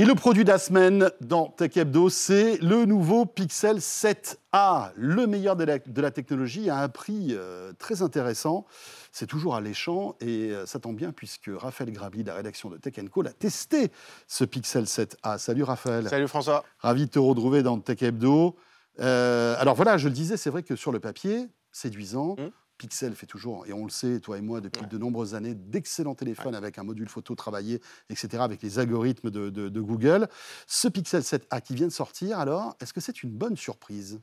Et 0.00 0.06
le 0.06 0.14
produit 0.14 0.44
de 0.44 0.48
la 0.48 0.56
semaine 0.56 1.10
dans 1.20 1.48
Tech 1.48 1.76
Hebdo, 1.76 2.08
c'est 2.08 2.56
le 2.62 2.86
nouveau 2.86 3.26
Pixel 3.26 3.80
7a, 3.80 4.92
le 4.96 5.26
meilleur 5.26 5.56
de 5.56 5.64
la, 5.64 6.10
technologie 6.10 6.70
à 6.70 6.78
un 6.78 6.88
prix 6.88 7.32
euh, 7.32 7.74
très 7.78 8.00
intéressant. 8.00 8.64
C'est 9.12 9.26
toujours 9.26 9.56
alléchant 9.56 10.16
et 10.22 10.52
euh, 10.52 10.64
ça 10.64 10.78
tombe 10.78 10.96
bien 10.96 11.12
puisque 11.12 11.50
Raphaël 11.54 11.92
Grabli 11.92 12.22
de 12.22 12.28
la 12.28 12.34
rédaction 12.36 12.70
de 12.70 12.78
Tech 12.78 12.94
Co 13.10 13.20
l'a 13.20 13.34
testé, 13.34 13.92
ce 14.26 14.44
Pixel 14.44 14.84
7a. 14.84 15.36
Salut 15.36 15.64
Raphaël. 15.64 16.08
Salut 16.08 16.28
François. 16.28 16.64
Ravi 16.78 17.04
de 17.04 17.10
te 17.10 17.18
retrouver 17.18 17.62
dans 17.62 17.78
Tech 17.78 18.02
Hebdo. 18.02 18.56
Euh, 19.00 19.54
alors 19.58 19.74
voilà, 19.74 19.98
je 19.98 20.08
le 20.08 20.14
disais, 20.14 20.38
c'est 20.38 20.48
vrai 20.48 20.62
que 20.62 20.76
sur 20.76 20.92
le 20.92 21.00
papier, 21.00 21.46
séduisant, 21.72 22.36
mmh. 22.38 22.48
Pixel 22.80 23.14
fait 23.14 23.26
toujours, 23.26 23.66
et 23.66 23.74
on 23.74 23.84
le 23.84 23.90
sait, 23.90 24.20
toi 24.20 24.38
et 24.38 24.40
moi, 24.40 24.62
depuis 24.62 24.86
de 24.86 24.96
nombreuses 24.96 25.34
années, 25.34 25.54
d'excellents 25.54 26.14
téléphones 26.14 26.54
avec 26.54 26.78
un 26.78 26.82
module 26.82 27.10
photo 27.10 27.34
travaillé, 27.34 27.82
etc., 28.08 28.38
avec 28.40 28.62
les 28.62 28.78
algorithmes 28.78 29.28
de, 29.28 29.80
Google. 29.80 30.28
Ce 30.66 30.88
Pixel 30.88 31.20
7a 31.20 31.60
qui 31.60 31.74
vient 31.74 31.88
de 31.88 31.92
sortir, 31.92 32.38
alors, 32.38 32.76
est-ce 32.80 32.94
que 32.94 33.02
c'est 33.02 33.22
une 33.22 33.32
bonne 33.32 33.54
surprise? 33.54 34.18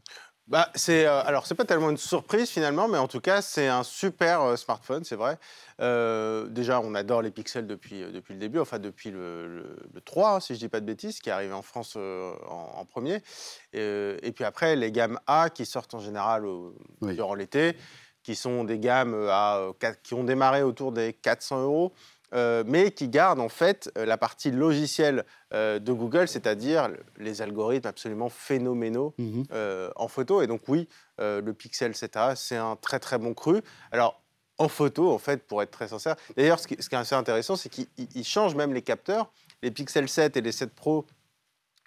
Bah, 0.47 0.71
c'est 0.75 1.05
euh, 1.05 1.21
alors 1.23 1.45
c'est 1.45 1.55
pas 1.55 1.65
tellement 1.65 1.89
une 1.89 1.97
surprise 1.97 2.49
finalement, 2.49 2.87
mais 2.87 2.97
en 2.97 3.09
tout 3.09 3.19
cas 3.19 3.41
c'est 3.41 3.67
un 3.67 3.83
super 3.83 4.41
euh, 4.41 4.55
smartphone, 4.55 5.03
c'est 5.03 5.17
vrai. 5.17 5.37
Euh, 5.81 6.47
déjà, 6.47 6.79
on 6.79 6.95
adore 6.95 7.21
les 7.21 7.31
pixels 7.31 7.67
depuis 7.67 7.99
depuis 8.13 8.33
le 8.33 8.39
début, 8.39 8.57
enfin 8.59 8.79
depuis 8.79 9.11
le, 9.11 9.75
3, 10.05 10.35
hein, 10.35 10.39
si 10.39 10.55
je 10.55 10.59
dis 10.59 10.69
pas 10.69 10.79
de 10.79 10.85
bêtises, 10.85 11.19
qui 11.19 11.27
est 11.27 11.33
arrivé 11.33 11.51
en 11.51 11.61
France 11.61 11.97
en, 11.97 12.85
premier. 12.85 13.21
Et, 13.73 14.31
puis 14.33 14.45
après 14.45 14.77
les 14.77 14.91
gammes 14.91 15.19
A 15.27 15.49
qui 15.49 15.65
sortent 15.65 15.93
en 15.93 15.99
général 15.99 16.45
durant 17.01 17.35
l'été 17.35 17.75
qui 18.27 18.35
sont 18.35 18.65
des 18.65 18.77
gammes 18.77 19.13
euh, 19.13 19.29
à, 19.31 19.59
euh, 19.59 19.93
qui 20.03 20.13
ont 20.13 20.25
démarré 20.25 20.61
autour 20.61 20.91
des 20.91 21.13
400 21.13 21.63
euros. 21.63 21.93
Euh, 22.35 22.65
mais 22.67 22.91
qui 22.91 23.07
gardent 23.07 23.39
en 23.39 23.47
fait 23.47 23.89
la 23.95 24.17
partie 24.17 24.51
logicielle 24.51 25.23
de 25.53 25.93
Google, 25.93 26.27
c'est-à-dire 26.27 26.89
les 27.15 27.41
algorithmes 27.41 27.87
absolument 27.87 28.27
phénoménaux 28.27 29.13
mhm. 29.17 29.45
en 29.95 30.09
photo. 30.09 30.41
Et 30.41 30.47
donc 30.47 30.63
oui, 30.67 30.89
le 31.19 31.51
Pixel 31.53 31.93
7a, 31.93 32.35
c'est 32.35 32.57
un 32.57 32.75
très 32.75 32.99
très 32.99 33.17
bon 33.17 33.33
cru. 33.33 33.61
Alors 33.93 34.21
en 34.57 34.67
photo, 34.67 35.09
en 35.09 35.19
fait, 35.19 35.47
pour 35.47 35.61
être 35.61 35.71
très 35.71 35.87
sincère. 35.87 36.17
D'ailleurs, 36.35 36.59
ce, 36.59 36.67
qui 36.67 36.73
est 36.73 36.93
assez 36.93 37.15
intéressant, 37.15 37.55
c'est 37.55 37.69
qu'il 37.69 38.25
change 38.25 38.55
même 38.55 38.73
les 38.73 38.81
capteurs. 38.81 39.31
Les 39.63 39.71
Pixel 39.71 40.09
7 40.09 40.35
et 40.35 40.41
les 40.41 40.51
7 40.51 40.75
Pro 40.75 41.05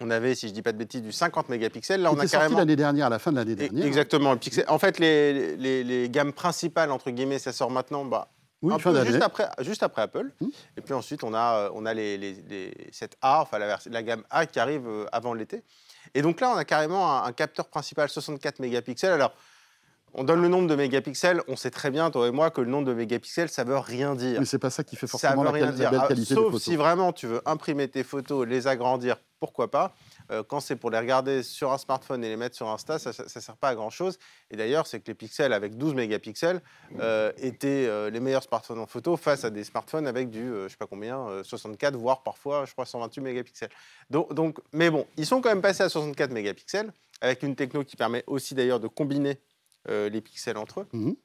on 0.01 0.09
avait, 0.09 0.35
si 0.35 0.47
je 0.47 0.51
ne 0.51 0.55
dis 0.55 0.61
pas 0.61 0.71
de 0.71 0.77
bêtises, 0.77 1.01
du 1.01 1.11
50 1.11 1.49
mégapixels. 1.49 2.01
Là, 2.01 2.11
on 2.11 2.19
a 2.19 2.27
carrément 2.27 2.57
l'année 2.57 2.75
dernière, 2.75 3.05
à 3.05 3.09
la 3.09 3.19
fin 3.19 3.31
de 3.31 3.37
l'année 3.37 3.55
dernière. 3.55 3.85
Exactement. 3.85 4.35
En 4.67 4.79
fait, 4.79 4.99
les, 4.99 6.09
gammes 6.09 6.33
principales 6.33 6.91
entre 6.91 7.11
guillemets, 7.11 7.39
ça 7.39 7.53
sort 7.53 7.71
maintenant. 7.71 8.03
Bah, 8.05 8.27
oui, 8.61 8.73
juste 9.05 9.21
après, 9.23 9.49
juste 9.61 9.81
après 9.81 10.03
Apple. 10.03 10.31
Hmm. 10.39 10.49
Et 10.77 10.81
puis 10.81 10.93
ensuite, 10.93 11.23
on 11.23 11.33
a, 11.33 11.71
on 11.73 11.85
a 11.85 11.93
les, 11.93 12.17
les, 12.17 12.73
cette 12.91 13.17
A, 13.21 13.41
enfin 13.41 13.57
la, 13.57 13.79
la, 13.89 14.03
gamme 14.03 14.23
A 14.29 14.45
qui 14.45 14.59
arrive 14.59 14.87
euh, 14.87 15.05
avant 15.11 15.33
l'été. 15.33 15.63
Et 16.13 16.21
donc 16.21 16.41
là, 16.41 16.51
on 16.53 16.57
a 16.57 16.65
carrément 16.65 17.23
un, 17.23 17.31
capteur 17.31 17.67
principal 17.67 18.09
64 18.09 18.59
mégapixels. 18.59 19.13
Alors, 19.13 19.33
on 20.13 20.23
donne 20.23 20.41
le 20.41 20.47
nombre 20.47 20.67
de 20.67 20.75
mégapixels, 20.75 21.41
on 21.47 21.55
sait 21.55 21.71
très 21.71 21.91
bien, 21.91 22.11
toi 22.11 22.27
et 22.27 22.31
moi, 22.31 22.51
que 22.51 22.61
le 22.61 22.69
nombre 22.69 22.87
de 22.87 22.93
mégapixels, 22.93 23.49
ça 23.49 23.63
veut 23.63 23.77
rien 23.77 24.15
dire. 24.15 24.39
Mais 24.39 24.45
c'est 24.45 24.59
pas 24.59 24.69
ça 24.69 24.83
qui 24.83 24.95
fait 24.95 25.07
forcément 25.07 25.43
la, 25.43 25.51
Ah, 25.51 26.07
qualité 26.07 26.15
des 26.15 26.25
Sauf 26.25 26.57
si 26.57 26.75
vraiment 26.75 27.13
tu 27.13 27.27
veux 27.27 27.41
imprimer 27.45 27.87
tes 27.87 28.03
photos, 28.03 28.47
les 28.47 28.67
agrandir, 28.67 29.17
pourquoi 29.39 29.71
pas. 29.71 29.93
Euh, 30.29 30.43
quand 30.47 30.59
c'est 30.59 30.75
pour 30.75 30.91
les 30.91 30.99
regarder 30.99 31.41
sur 31.43 31.71
un 31.71 31.77
smartphone 31.77 32.23
et 32.23 32.29
les 32.29 32.37
mettre 32.37 32.55
sur 32.55 32.69
Insta, 32.69 32.99
ça 32.99 33.09
ne 33.09 33.27
sert 33.41 33.57
pas 33.57 33.69
à 33.69 33.75
grand-chose. 33.75 34.19
Et 34.51 34.55
d'ailleurs, 34.57 34.85
c'est 34.85 34.99
que 34.99 35.07
les 35.07 35.15
pixels 35.15 35.51
avec 35.53 35.77
12 35.77 35.95
mégapixels 35.95 36.61
euh, 36.99 37.31
étaient 37.37 37.87
euh, 37.87 38.09
les 38.09 38.19
meilleurs 38.19 38.43
smartphones 38.43 38.79
en 38.79 38.85
photo 38.85 39.17
face 39.17 39.43
à 39.43 39.49
des 39.49 39.63
smartphones 39.63 40.07
avec 40.07 40.29
du, 40.29 40.47
je 40.47 40.67
sais 40.69 40.77
pas 40.77 40.87
combien, 40.87 41.19
euh, 41.27 41.43
64, 41.43 41.95
voire 41.95 42.21
parfois, 42.21 42.65
je 42.65 42.73
crois, 42.73 42.85
128 42.85 43.21
mégapixels. 43.21 43.69
Donc, 44.09 44.33
donc- 44.33 44.59
mais 44.73 44.89
bon, 44.89 45.07
ils 45.17 45.25
sont 45.25 45.41
quand 45.41 45.49
même 45.49 45.61
passés 45.61 45.83
à 45.83 45.89
64 45.89 46.31
mégapixels, 46.31 46.91
avec 47.21 47.41
une 47.43 47.55
techno 47.55 47.83
qui 47.83 47.95
permet 47.95 48.23
aussi 48.27 48.53
d'ailleurs 48.53 48.79
de 48.79 48.87
combiner 48.87 49.39
les 49.87 50.21
pixels 50.21 50.57
entre 50.57 50.81
eux. 50.81 50.87
Mhm. 50.93 51.15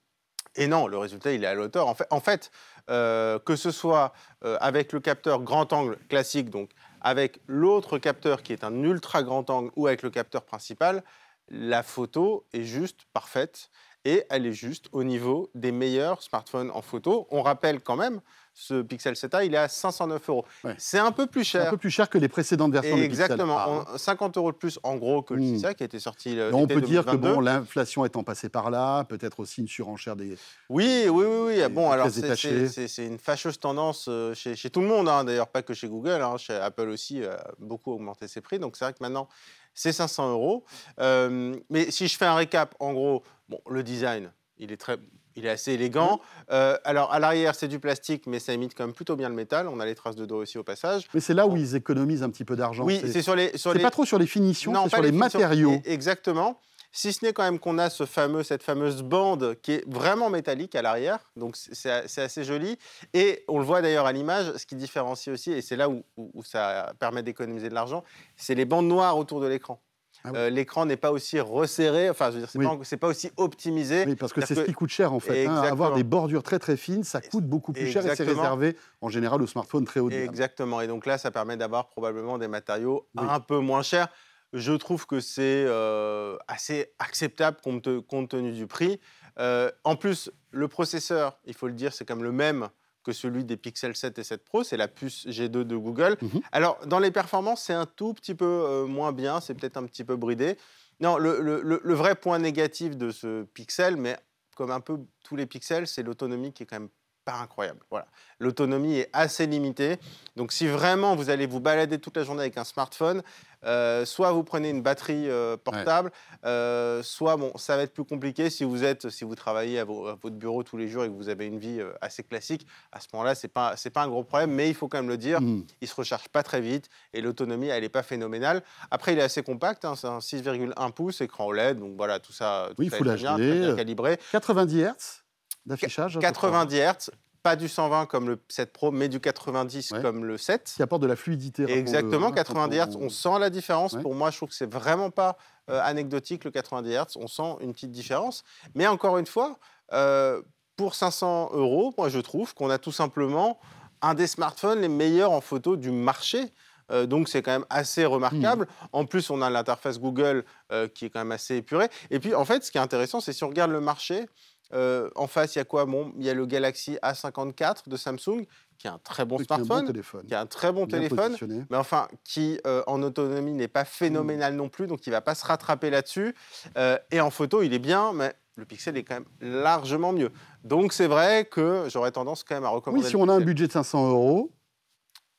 Et 0.57 0.67
non, 0.67 0.87
le 0.87 0.97
résultat, 0.97 1.33
il 1.33 1.45
est 1.45 1.47
à 1.47 1.55
l'auteur. 1.55 1.87
En 1.87 1.95
fait, 1.95 2.07
en 2.11 2.21
fait 2.21 2.51
euh, 2.89 3.39
que 3.41 3.57
ce 3.57 3.73
soit 3.73 4.13
euh, 4.45 4.57
avec 4.61 4.93
le 4.93 5.01
capteur 5.01 5.43
grand 5.43 5.73
angle 5.73 5.99
classique, 6.09 6.51
donc 6.51 6.71
avec 7.01 7.41
l'autre 7.49 7.99
capteur 7.99 8.43
qui 8.43 8.53
est 8.53 8.63
un 8.63 8.83
ultra 8.83 9.25
grand 9.25 9.51
angle 9.51 9.71
ou 9.75 9.89
avec 9.89 10.03
le 10.03 10.11
capteur 10.11 10.45
principal, 10.45 11.03
la 11.49 11.83
photo 11.83 12.47
est 12.53 12.63
juste 12.63 13.07
parfaite 13.13 13.71
et 14.05 14.25
elle 14.31 14.47
est 14.47 14.53
juste 14.53 14.87
au 14.93 15.03
niveau 15.03 15.51
des 15.55 15.73
meilleurs 15.73 16.23
smartphones 16.23 16.71
en 16.71 16.81
photo. 16.81 17.27
On 17.31 17.43
rappelle 17.43 17.81
quand 17.81 17.97
même, 17.97 18.21
ce 18.59 18.81
Pixel 18.81 19.13
7a, 19.15 19.45
il 19.45 19.53
est 19.55 19.59
à 19.59 19.69
509 19.69 20.31
euros. 20.31 20.47
Ouais. 20.65 20.75
C'est 20.79 20.99
un 20.99 21.13
peu 21.13 21.27
plus 21.27 21.45
C'est 21.45 21.59
un 21.59 21.63
cher. 21.65 21.71
peu 21.73 21.77
plus 21.77 21.91
cher 21.91 22.09
que 22.09 22.17
les 22.17 22.27
précédentes 22.29 22.73
versions 22.73 22.97
Et 22.97 23.03
des 23.03 23.09
Pixel. 23.09 23.25
exactement, 23.25 23.59
Ah, 23.59 23.67
hein. 23.69 23.85
on- 23.93 23.99
50 23.99 24.39
euros 24.39 24.51
de 24.51 24.57
plus 24.57 24.79
en 24.83 24.97
gros 24.97 25.21
que 25.23 25.35
le 25.35 25.43
Hmm. 25.43 25.57
6A 25.59 25.75
qui 25.75 25.83
a 25.83 25.87
été 25.87 25.99
sorti 26.01 26.35
le 26.35 26.49
Mais 26.51 26.55
on 26.57 26.67
peut 26.67 26.81
dire 26.81 27.05
que 27.05 27.11
2022. 27.11 27.35
bon, 27.35 27.41
l'inflation 27.41 28.07
étant 28.07 28.25
passée 28.25 28.49
par 28.49 28.71
là, 28.71 29.05
peut-être 29.05 29.41
aussi 29.41 29.61
une 29.61 29.69
surenchère 29.69 30.17
des. 30.17 30.39
Oui, 30.71 31.05
oui, 31.07 31.25
oui, 31.27 31.39
oui. 31.49 31.57
Des 31.57 31.69
Bon, 31.69 31.91
alors 31.91 32.09
c'est- 32.11 33.05
une 33.07 33.19
fâcheuse 33.19 33.61
tendance 33.61 34.07
euh, 34.09 34.33
chez, 34.33 34.57
chez 34.57 34.71
tout 34.71 34.81
le 34.81 34.87
monde, 34.87 35.07
hein, 35.11 35.23
d'ailleurs 35.25 35.49
pas 35.49 35.61
que 35.63 35.75
chez 35.75 35.87
Google, 35.89 36.23
hein, 36.23 36.39
chez 36.39 36.55
Apple 36.55 36.89
aussi 36.89 37.23
a 37.25 37.47
beaucoup 37.59 37.93
augmenté 37.93 38.27
ses 38.27 38.41
prix. 38.41 38.59
Donc 38.59 38.77
c'est 38.79 38.87
vrai 38.87 38.95
que 38.95 38.99
maintenant 39.03 39.29
c'est 39.75 39.93
500 39.93 40.31
euros. 40.33 40.65
Euh, 40.99 41.55
mais 41.69 41.91
si 41.91 42.09
je 42.09 42.17
fais 42.17 42.25
un 42.25 42.35
récap, 42.37 42.75
en 42.81 42.95
gros, 42.95 43.23
bon, 43.51 43.61
le 43.69 43.83
design, 43.83 44.33
il 44.57 44.73
est 44.73 44.79
très, 44.79 44.97
il 45.37 45.47
est 45.47 45.51
assez 45.51 45.73
élégant. 45.73 46.21
Euh, 46.51 46.77
alors 46.85 47.13
à 47.13 47.19
l'arrière 47.21 47.55
c'est 47.55 47.69
du 47.69 47.79
plastique, 47.79 48.27
mais 48.27 48.39
ça 48.39 48.53
imite 48.53 48.75
quand 48.75 48.85
même 48.85 48.95
plutôt 48.95 49.17
bien 49.17 49.29
le 49.29 49.35
métal. 49.35 49.69
On 49.69 49.79
a 49.81 49.87
les 49.87 49.95
traces 49.95 50.17
de 50.17 50.25
dos 50.27 50.37
aussi 50.43 50.59
au 50.59 50.65
passage. 50.65 51.07
Mais 51.15 51.21
c'est 51.21 51.35
là 51.35 51.47
où 51.47 51.57
ils 51.57 51.75
économisent 51.77 52.23
un 52.23 52.31
petit 52.31 52.45
peu 52.45 52.57
d'argent. 52.57 52.85
Oui, 52.85 53.01
c'est 53.11 53.23
sur 53.23 53.37
les, 53.37 53.57
sur 53.57 53.73
les- 53.75 53.81
pas 53.83 53.91
trop 53.91 54.05
sur 54.05 54.19
les 54.19 54.27
finitions, 54.27 54.73
Non, 54.73 54.85
c'est 54.85 54.91
sur 54.97 55.03
les, 55.03 55.09
finitions. 55.13 55.39
matériaux. 55.41 55.81
Exactement. 55.85 56.61
Si 56.93 57.13
ce 57.13 57.23
n'est 57.27 57.35
quand 57.35 57.43
même 57.43 57.59
qu'on 57.59 57.77
a 57.77 57.91
ce 57.91 58.07
fameux, 58.07 58.43
cette 58.43 58.63
fameuse 58.63 59.03
bande 59.03 59.57
qui 59.61 59.73
est 59.73 59.85
vraiment 59.87 60.31
métallique 60.31 60.75
à 60.75 60.81
l'arrière, 60.81 61.19
donc 61.37 61.55
c'est- 61.57 61.91
assez 61.91 62.43
joli. 62.43 62.79
Et 63.13 63.45
on 63.49 63.59
le 63.59 63.65
voit 63.67 63.83
d'ailleurs 63.83 64.07
à 64.07 64.13
l'image, 64.13 64.51
ce 64.57 64.65
qui 64.65 64.77
différencie 64.77 65.31
aussi, 65.31 65.53
et 65.53 65.61
c'est 65.61 65.77
là 65.77 65.91
où, 65.91 66.05
où- 66.17 66.31
où 66.33 66.43
ça 66.43 66.95
permet 66.99 67.23
d'économiser 67.23 67.69
de 67.69 67.75
l'argent, 67.75 68.03
c'est 68.37 68.55
les 68.55 68.65
bandes 68.65 68.89
noires 68.89 69.19
autour 69.19 69.43
de 69.43 69.47
l'écran. 69.47 69.79
Ah 70.27 70.31
oui. 70.33 70.39
Euh, 70.39 70.51
l'écran 70.51 70.85
n'est 70.87 70.97
pas 70.97 71.13
aussi 71.13 71.39
resserré, 71.41 72.11
enfin, 72.11 72.27
je 72.31 72.35
veux 72.35 72.41
dire, 72.41 72.51
c'est 72.51 72.59
Oui. 72.59 72.97
pas, 72.99 73.07
aussi 73.07 73.31
optimisé. 73.37 74.05
Oui, 74.07 74.17
parce 74.17 74.33
que 74.33 74.45
c'est 74.45 74.55
ce 74.55 74.61
qui 74.63 74.73
coûte 74.73 74.91
cher 74.91 75.13
en 75.13 75.21
fait. 75.21 75.47
hein. 75.47 75.63
Avoir 75.63 75.95
des 75.95 76.05
bordures 76.05 76.43
très 76.43 76.59
très 76.59 76.77
fines, 76.77 77.05
ça 77.05 77.21
coûte 77.21 77.45
beaucoup 77.45 77.73
plus 77.73 77.87
cher 77.91 78.05
et 78.07 78.17
c'est 78.17 78.25
réservé 78.25 78.77
en 79.01 79.09
général 79.09 79.41
aux 79.43 79.47
smartphones 79.47 79.85
très 79.85 80.01
haut 80.01 80.11
de 80.11 80.15
gamme. 80.17 80.25
Exactement. 80.25 80.81
Et 80.81 80.87
donc 80.89 81.07
là, 81.07 81.17
ça 81.19 81.31
permet 81.31 81.57
d'avoir 81.57 81.89
probablement 81.89 82.39
des 82.39 82.49
matériaux 82.49 83.09
Oui. 83.17 83.25
un 83.29 83.41
peu 83.41 83.59
moins 83.59 83.83
chers. 83.83 84.09
Je 84.53 84.73
trouve 84.73 85.07
que 85.07 85.21
c'est 85.21 85.65
euh, 85.67 86.37
assez 86.49 86.93
acceptable 86.99 87.59
compte, 87.63 87.89
compte 88.07 88.31
tenu 88.31 88.53
du 88.53 88.67
prix. 88.67 89.01
Euh, 89.39 89.71
en 89.85 89.97
plus, 89.97 90.31
le 90.51 90.67
processeur, 90.69 91.39
il 91.45 91.55
faut 91.55 91.67
le 91.67 91.75
dire, 91.75 91.93
c'est 91.93 92.05
comme 92.07 92.23
le 92.23 92.33
même 92.33 92.69
que 93.07 93.13
celui 93.13 93.45
des 93.45 93.57
Pixel 93.57 93.95
7 93.95 94.19
et 94.19 94.25
7 94.25 94.45
Pro, 94.45 94.65
c'est 94.65 94.77
la 94.77 94.89
puce 94.89 95.27
G2 95.29 95.63
de 95.63 95.77
Google. 95.77 96.17
Mhm. 96.21 96.41
Alors, 96.51 96.85
dans 96.87 96.99
les 96.99 97.13
performances, 97.13 97.63
c'est 97.63 97.73
un 97.73 97.87
tout 97.87 98.13
petit 98.15 98.35
peu 98.35 98.45
euh, 98.45 98.85
moins 98.87 99.13
bien, 99.13 99.41
c'est 99.41 99.55
peut-être 99.55 99.77
un 99.77 99.85
petit 99.87 100.03
peu 100.05 100.17
bridé. 100.17 100.59
Non, 100.99 101.17
le, 101.17 101.41
le- 101.41 101.63
le- 101.63 101.81
le 101.85 101.95
vrai 101.95 102.17
point 102.17 102.39
négatif 102.41 102.97
de 102.97 103.11
ce 103.13 103.45
Pixel, 103.45 103.97
mais 103.97 104.17
comme 104.57 104.71
un 104.73 104.81
peu 104.81 104.99
tous 105.25 105.37
les 105.37 105.47
Pixels, 105.47 105.87
c'est 105.87 106.03
l'autonomie 106.03 106.53
qui 106.53 106.65
est 106.65 106.67
quand 106.67 106.81
même 106.81 106.89
pas 107.27 107.35
incroyable. 107.35 107.81
Voilà. 107.91 108.07
L'autonomie 108.39 108.97
est 109.01 109.11
assez 109.13 109.47
limitée. 109.47 109.99
Donc, 110.37 110.53
si 110.53 110.67
vraiment 110.69 111.15
vous 111.17 111.29
allez 111.29 111.47
vous 111.47 111.61
balader 111.61 111.99
toute 111.99 112.17
la 112.17 112.23
journée 112.25 112.43
avec 112.43 112.57
un 112.57 112.65
smartphone, 112.65 113.23
euh, 113.65 114.05
soit 114.05 114.31
vous 114.33 114.45
prenez 114.45 114.71
une 114.71 114.83
batterie 114.83 115.29
euh, 115.29 115.57
portable, 115.57 116.13
euh, 116.45 117.03
soit 117.03 117.37
bon, 117.37 117.51
ça 117.57 117.77
va 117.77 117.83
être 117.83 117.93
plus 117.95 118.05
compliqué 118.05 118.49
si 118.49 118.63
vous 118.65 118.85
êtes, 118.85 119.09
si 119.11 119.25
vous 119.25 119.35
travaillez 119.35 119.81
à, 119.81 119.85
vo- 119.85 120.07
à 120.07 120.15
votre 120.15 120.37
bureau 120.37 120.63
tous 120.63 120.77
les 120.77 120.87
jours 120.89 121.03
et 121.05 121.09
que 121.09 121.15
vous 121.15 121.29
avez 121.29 121.47
une 121.47 121.59
vie 121.59 121.81
assez 122.01 122.23
classique. 122.23 122.67
À 122.93 123.01
ce 123.01 123.09
moment-là, 123.13 123.35
c'est 123.35 123.49
pas 123.49 123.75
c'est 123.77 123.91
pas 123.91 124.03
un 124.05 124.09
gros 124.09 124.23
problème, 124.23 124.53
mais 124.53 124.69
il 124.69 124.75
faut 124.75 124.87
quand 124.89 124.99
même 124.99 125.09
le 125.09 125.17
dire. 125.19 125.41
Mhm. 125.41 125.67
Il 125.81 125.89
se 125.89 125.95
recharge 125.97 126.29
pas 126.29 126.43
très 126.45 126.61
vite 126.61 126.89
et 127.13 127.21
l'autonomie, 127.21 127.67
elle 127.69 127.83
n'est 127.83 127.89
pas 127.89 128.05
phénoménale. 128.05 128.63
Après, 128.93 129.15
il 129.15 129.19
est 129.19 129.23
assez 129.23 129.43
compact, 129.43 129.85
hein, 129.85 129.95
c'est 129.97 130.07
un 130.07 130.19
6,1 130.21 130.93
pouces, 130.93 131.21
écran 131.23 131.47
OLED, 131.47 131.79
donc 131.81 131.97
voilà, 131.97 132.21
tout 132.21 132.33
ça, 132.33 132.69
tout 132.69 132.75
Oui, 132.79 132.89
Full 132.89 133.07
très 133.07 133.17
bien, 133.17 133.37
calibré. 133.75 134.19
90 134.33 134.83
Hz 134.85 135.23
d'affichage. 135.67 136.17
à 136.17 136.21
peu 136.21 136.33
près. 136.33 136.33
90 136.33 136.77
Hz, 136.77 137.11
pas 137.43 137.57
du 137.57 137.69
120 137.69 138.07
comme 138.07 138.29
le 138.29 138.41
7 138.49 138.73
Pro, 138.73 138.91
mais 138.91 139.09
du 139.09 139.21
90 139.21 139.93
Ouais. 139.93 140.03
comme 140.03 140.25
le 140.25 140.37
7. 140.39 140.73
Qui 140.77 140.83
apporte 140.83 141.03
de 141.03 141.07
la 141.07 141.17
fluidité. 141.17 141.63
rappelons-le, 141.63 141.81
Exactement, 141.81 142.29
hein, 142.29 142.33
90 142.33 142.79
quand 142.79 142.87
Hz, 142.91 142.97
on 143.01 143.09
sent 143.09 143.39
la 143.39 143.51
différence. 143.51 143.93
Ouais. 143.93 144.03
Pour 144.03 144.15
moi, 144.15 144.31
je 144.31 144.37
trouve 144.37 144.49
que 144.49 144.55
c'est 144.55 144.71
vraiment 144.73 145.11
pas 145.11 145.37
euh, 145.71 145.81
anecdotique 145.83 146.45
le 146.45 146.51
90 146.51 146.91
Hz. 146.93 147.17
On 147.17 147.27
sent 147.29 147.57
une 147.61 147.73
petite 147.73 147.91
différence. 147.93 148.43
Mais 148.75 148.87
encore 148.87 149.19
une 149.19 149.27
fois, 149.27 149.59
euh, 149.93 150.43
pour 150.77 150.95
500 150.95 151.51
euros, 151.55 151.95
moi 151.97 152.09
je 152.09 152.19
trouve 152.19 152.53
qu'on 152.55 152.69
a 152.71 152.79
tout 152.79 152.93
simplement 152.93 153.59
un 154.03 154.15
des 154.15 154.27
smartphones 154.27 154.81
les 154.81 154.89
meilleurs 154.89 155.31
en 155.33 155.41
photo 155.41 155.77
du 155.77 155.91
marché. 155.91 156.53
Euh, 156.93 157.07
donc 157.07 157.29
c'est 157.29 157.43
quand 157.43 157.51
même 157.53 157.65
assez 157.71 158.05
remarquable. 158.05 158.65
Mmh. 158.67 158.87
En 158.93 159.05
plus, 159.07 159.31
on 159.31 159.41
a 159.43 159.51
l'interface 159.51 159.99
Google 159.99 160.45
euh, 160.71 160.87
qui 160.87 161.07
est 161.07 161.11
quand 161.11 161.19
même 161.21 161.33
assez 161.33 161.57
épurée. 161.57 161.89
Et 162.11 162.21
puis 162.21 162.35
en 162.35 162.45
fait, 162.45 162.63
ce 162.65 162.71
qui 162.71 162.79
est 162.79 162.81
intéressant, 162.81 163.21
c'est 163.21 163.33
si 163.33 163.43
on 163.43 163.49
regarde 163.49 163.71
le 163.73 163.81
marché, 163.81 164.27
euh, 164.75 165.11
en 165.15 165.27
face, 165.27 165.55
il 165.55 165.59
y 165.59 165.61
a 165.61 165.65
quoi 165.65 165.85
bon, 165.85 166.13
Il 166.19 166.25
y 166.25 166.31
a 166.31 166.35
le 166.35 166.47
Galaxy 166.47 166.99
A54 167.03 167.89
de 167.89 167.97
Samsung, 167.97 168.47
qui 168.79 168.87
est 168.87 168.91
un 168.91 168.99
très 168.99 169.25
bon 169.25 169.37
Oui, 169.37 169.47
qui 169.47 169.53
est 169.53 169.57
un 169.57 169.65
smartphone, 169.65 169.87
bon 169.87 169.93
téléphone. 169.93 170.27
qui 170.27 170.35
est 170.35 170.37
un 170.37 170.47
très 170.47 170.73
bon 170.73 170.87
téléphone 170.87 171.37
mais 171.71 171.77
enfin, 171.77 172.09
qui 172.25 172.61
euh, 172.67 172.83
en 172.87 173.03
autonomie 173.03 173.53
n'est 173.53 173.69
pas 173.69 173.85
phénoménal 173.85 174.53
Mmh. 174.55 174.57
non 174.57 174.69
plus, 174.69 174.87
donc 174.87 175.07
il 175.07 175.11
va 175.11 175.21
pas 175.21 175.35
se 175.35 175.45
rattraper 175.47 175.91
là-dessus. 175.91 176.35
Euh, 176.77 176.99
et 177.11 177.21
en 177.21 177.31
photo, 177.31 177.63
il 177.63 177.73
est 177.75 177.79
bien, 177.79 178.13
mais 178.13 178.35
le 178.57 178.65
Pixel 178.65 178.97
est 178.97 179.05
quand 179.05 179.15
même 179.15 179.27
largement 179.41 180.13
mieux. 180.13 180.31
Donc 180.65 180.93
c'est 180.93 181.07
vrai 181.07 181.45
que 181.45 181.85
j'aurais 181.89 182.13
tendance 182.13 182.45
quand 182.45 182.55
même 182.55 182.65
à 182.65 182.69
recommander. 182.69 183.05
Oui, 183.05 183.09
si 183.11 183.17
on 183.17 183.29
a 183.29 183.33
un 183.35 183.41
budget 183.41 183.67
de 183.67 183.73
500 183.73 184.11
euros, 184.11 184.53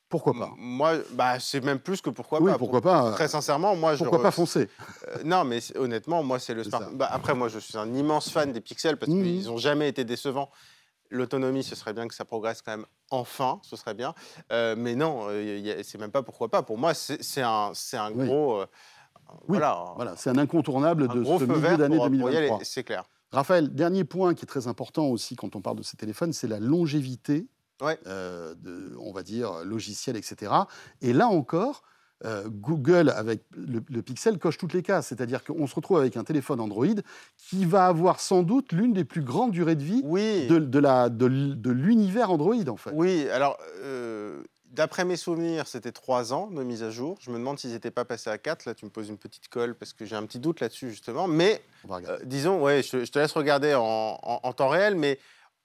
pourquoi 0.08 0.32
pas? 0.32 0.52
Moi, 0.56 0.98
bah, 1.12 1.38
c'est 1.40 1.62
même 1.62 1.78
plus 1.80 2.00
que 2.00 2.10
pourquoi 2.10 2.40
Oui, 2.40 2.50
pas. 2.52 2.58
pourquoi 2.58 2.80
pas 2.80 3.12
Très 3.12 3.28
sincèrement, 3.28 3.76
moi, 3.76 3.94
je 3.94 3.98
Pourquoi 4.04 4.18
re- 4.20 4.22
pas 4.22 4.30
foncer? 4.30 4.68
Euh, 5.08 5.22
non, 5.24 5.44
mais 5.44 5.60
honnêtement, 5.76 6.22
moi, 6.22 6.38
c'est 6.38 6.54
le. 6.54 6.62
Bah, 6.94 7.08
après, 7.10 7.34
moi, 7.34 7.48
je 7.48 7.58
suis 7.58 7.76
un 7.76 7.92
immense 7.94 8.30
fan 8.30 8.52
des 8.52 8.60
pixels 8.60 8.96
parce 8.96 9.10
Mhm. 9.12 9.22
qu'ils 9.22 9.44
n'ont 9.46 9.56
jamais 9.58 9.88
été 9.88 10.04
décevants. 10.04 10.50
L'autonomie, 11.10 11.62
ce 11.64 11.74
serait 11.74 11.94
bien 11.94 12.06
que 12.06 12.14
ça 12.14 12.24
progresse 12.26 12.60
quand 12.60 12.72
même 12.76 12.86
enfin, 13.10 13.60
ce 13.62 13.76
serait 13.76 13.94
bien. 13.94 14.14
Euh, 14.52 14.74
mais 14.76 14.94
non, 14.94 15.26
euh, 15.28 15.80
c'est 15.82 15.98
même 15.98 16.10
pas 16.10 16.22
pourquoi 16.22 16.48
pas. 16.50 16.62
Pour 16.62 16.76
moi, 16.78 16.92
c'est 16.94 17.40
un, 17.42 17.72
un 17.94 18.12
Oui. 18.12 18.26
gros. 18.26 18.60
Oui, 18.60 18.66
voilà, 19.48 19.92
Voilà, 19.96 20.16
c'est 20.16 20.30
un 20.30 20.38
incontournable 20.38 21.04
un 21.04 21.14
de 21.14 21.24
ce 21.24 21.44
milieu 21.44 21.76
d'année 21.76 21.96
pour, 21.96 22.04
pour 22.06 22.10
y 22.10 22.16
2023. 22.34 22.56
aller, 22.56 22.64
c'est 22.64 22.84
clair. 22.84 23.04
Raphaël, 23.30 23.68
dernier 23.74 24.04
point 24.04 24.32
qui 24.34 24.44
est 24.44 24.46
très 24.48 24.68
important 24.68 25.06
aussi 25.06 25.36
quand 25.36 25.54
on 25.54 25.60
parle 25.60 25.76
de 25.76 25.82
ces 25.82 25.98
téléphones, 25.98 26.32
c'est 26.32 26.48
la 26.48 26.60
longévité, 26.60 27.46
Ouais. 27.80 27.98
euh, 28.06 28.54
de, 28.56 28.96
on 29.00 29.12
va 29.12 29.22
dire, 29.22 29.64
logiciel, 29.64 30.16
etc. 30.16 30.52
Et 31.02 31.12
là 31.12 31.28
encore, 31.28 31.82
euh, 32.24 32.48
Google, 32.48 33.10
avec 33.10 33.44
le, 33.56 33.80
le 33.88 34.02
Pixel, 34.02 34.38
coche 34.38 34.58
toutes 34.58 34.72
les 34.72 34.82
cases. 34.82 35.06
C'est-à-dire 35.06 35.44
qu'on 35.44 35.66
se 35.68 35.74
retrouve 35.76 35.98
avec 35.98 36.16
un 36.16 36.24
téléphone 36.24 36.58
Android 36.60 36.86
qui 37.36 37.64
va 37.64 37.86
avoir 37.86 38.18
sans 38.18 38.42
doute 38.42 38.72
l'une 38.72 38.92
des 38.92 39.04
plus 39.04 39.22
grandes 39.22 39.52
durées 39.52 39.76
de 39.76 39.84
vie 39.84 40.02
Oui, 40.04 40.48
de, 40.48 41.70
l'univers 41.70 42.30
Android, 42.32 42.56
en 42.68 42.76
fait. 42.76 42.90
oui. 42.92 43.28
Alors, 43.30 43.56
euh, 43.84 44.42
d'après 44.72 45.04
mes 45.04 45.16
souvenirs, 45.16 45.68
c'était 45.68 45.92
trois 45.92 46.32
ans 46.32 46.48
de 46.48 46.62
mise 46.64 46.82
à 46.82 46.90
jour. 46.90 47.16
Je 47.20 47.30
me 47.30 47.36
demande 47.38 47.58
s'ils 47.58 47.70
n'étaient 47.70 47.92
pas 47.92 48.04
passés 48.04 48.30
à 48.30 48.38
4. 48.38 48.64
Là, 48.66 48.74
tu 48.74 48.84
me 48.84 48.90
poses 48.90 49.08
une 49.08 49.18
petite 49.18 49.48
colle 49.48 49.76
parce 49.76 49.92
que 49.92 50.04
j'ai 50.04 50.16
un 50.16 50.26
petit 50.26 50.40
doute 50.40 50.58
là-dessus, 50.60 50.90
justement. 50.90 51.28
Mais. 51.28 51.62
Euh, 51.88 52.18
disons, 52.24 52.60
ouais, 52.62 52.82
je, 52.82 53.04
je 53.04 53.12
te 53.12 53.18
laisse 53.20 53.32
regarder 53.32 53.74
en, 53.74 54.18
en- 54.20 54.40
en 54.42 54.52
temps 54.52 54.68
réel, 54.68 54.96
mais 54.96 55.18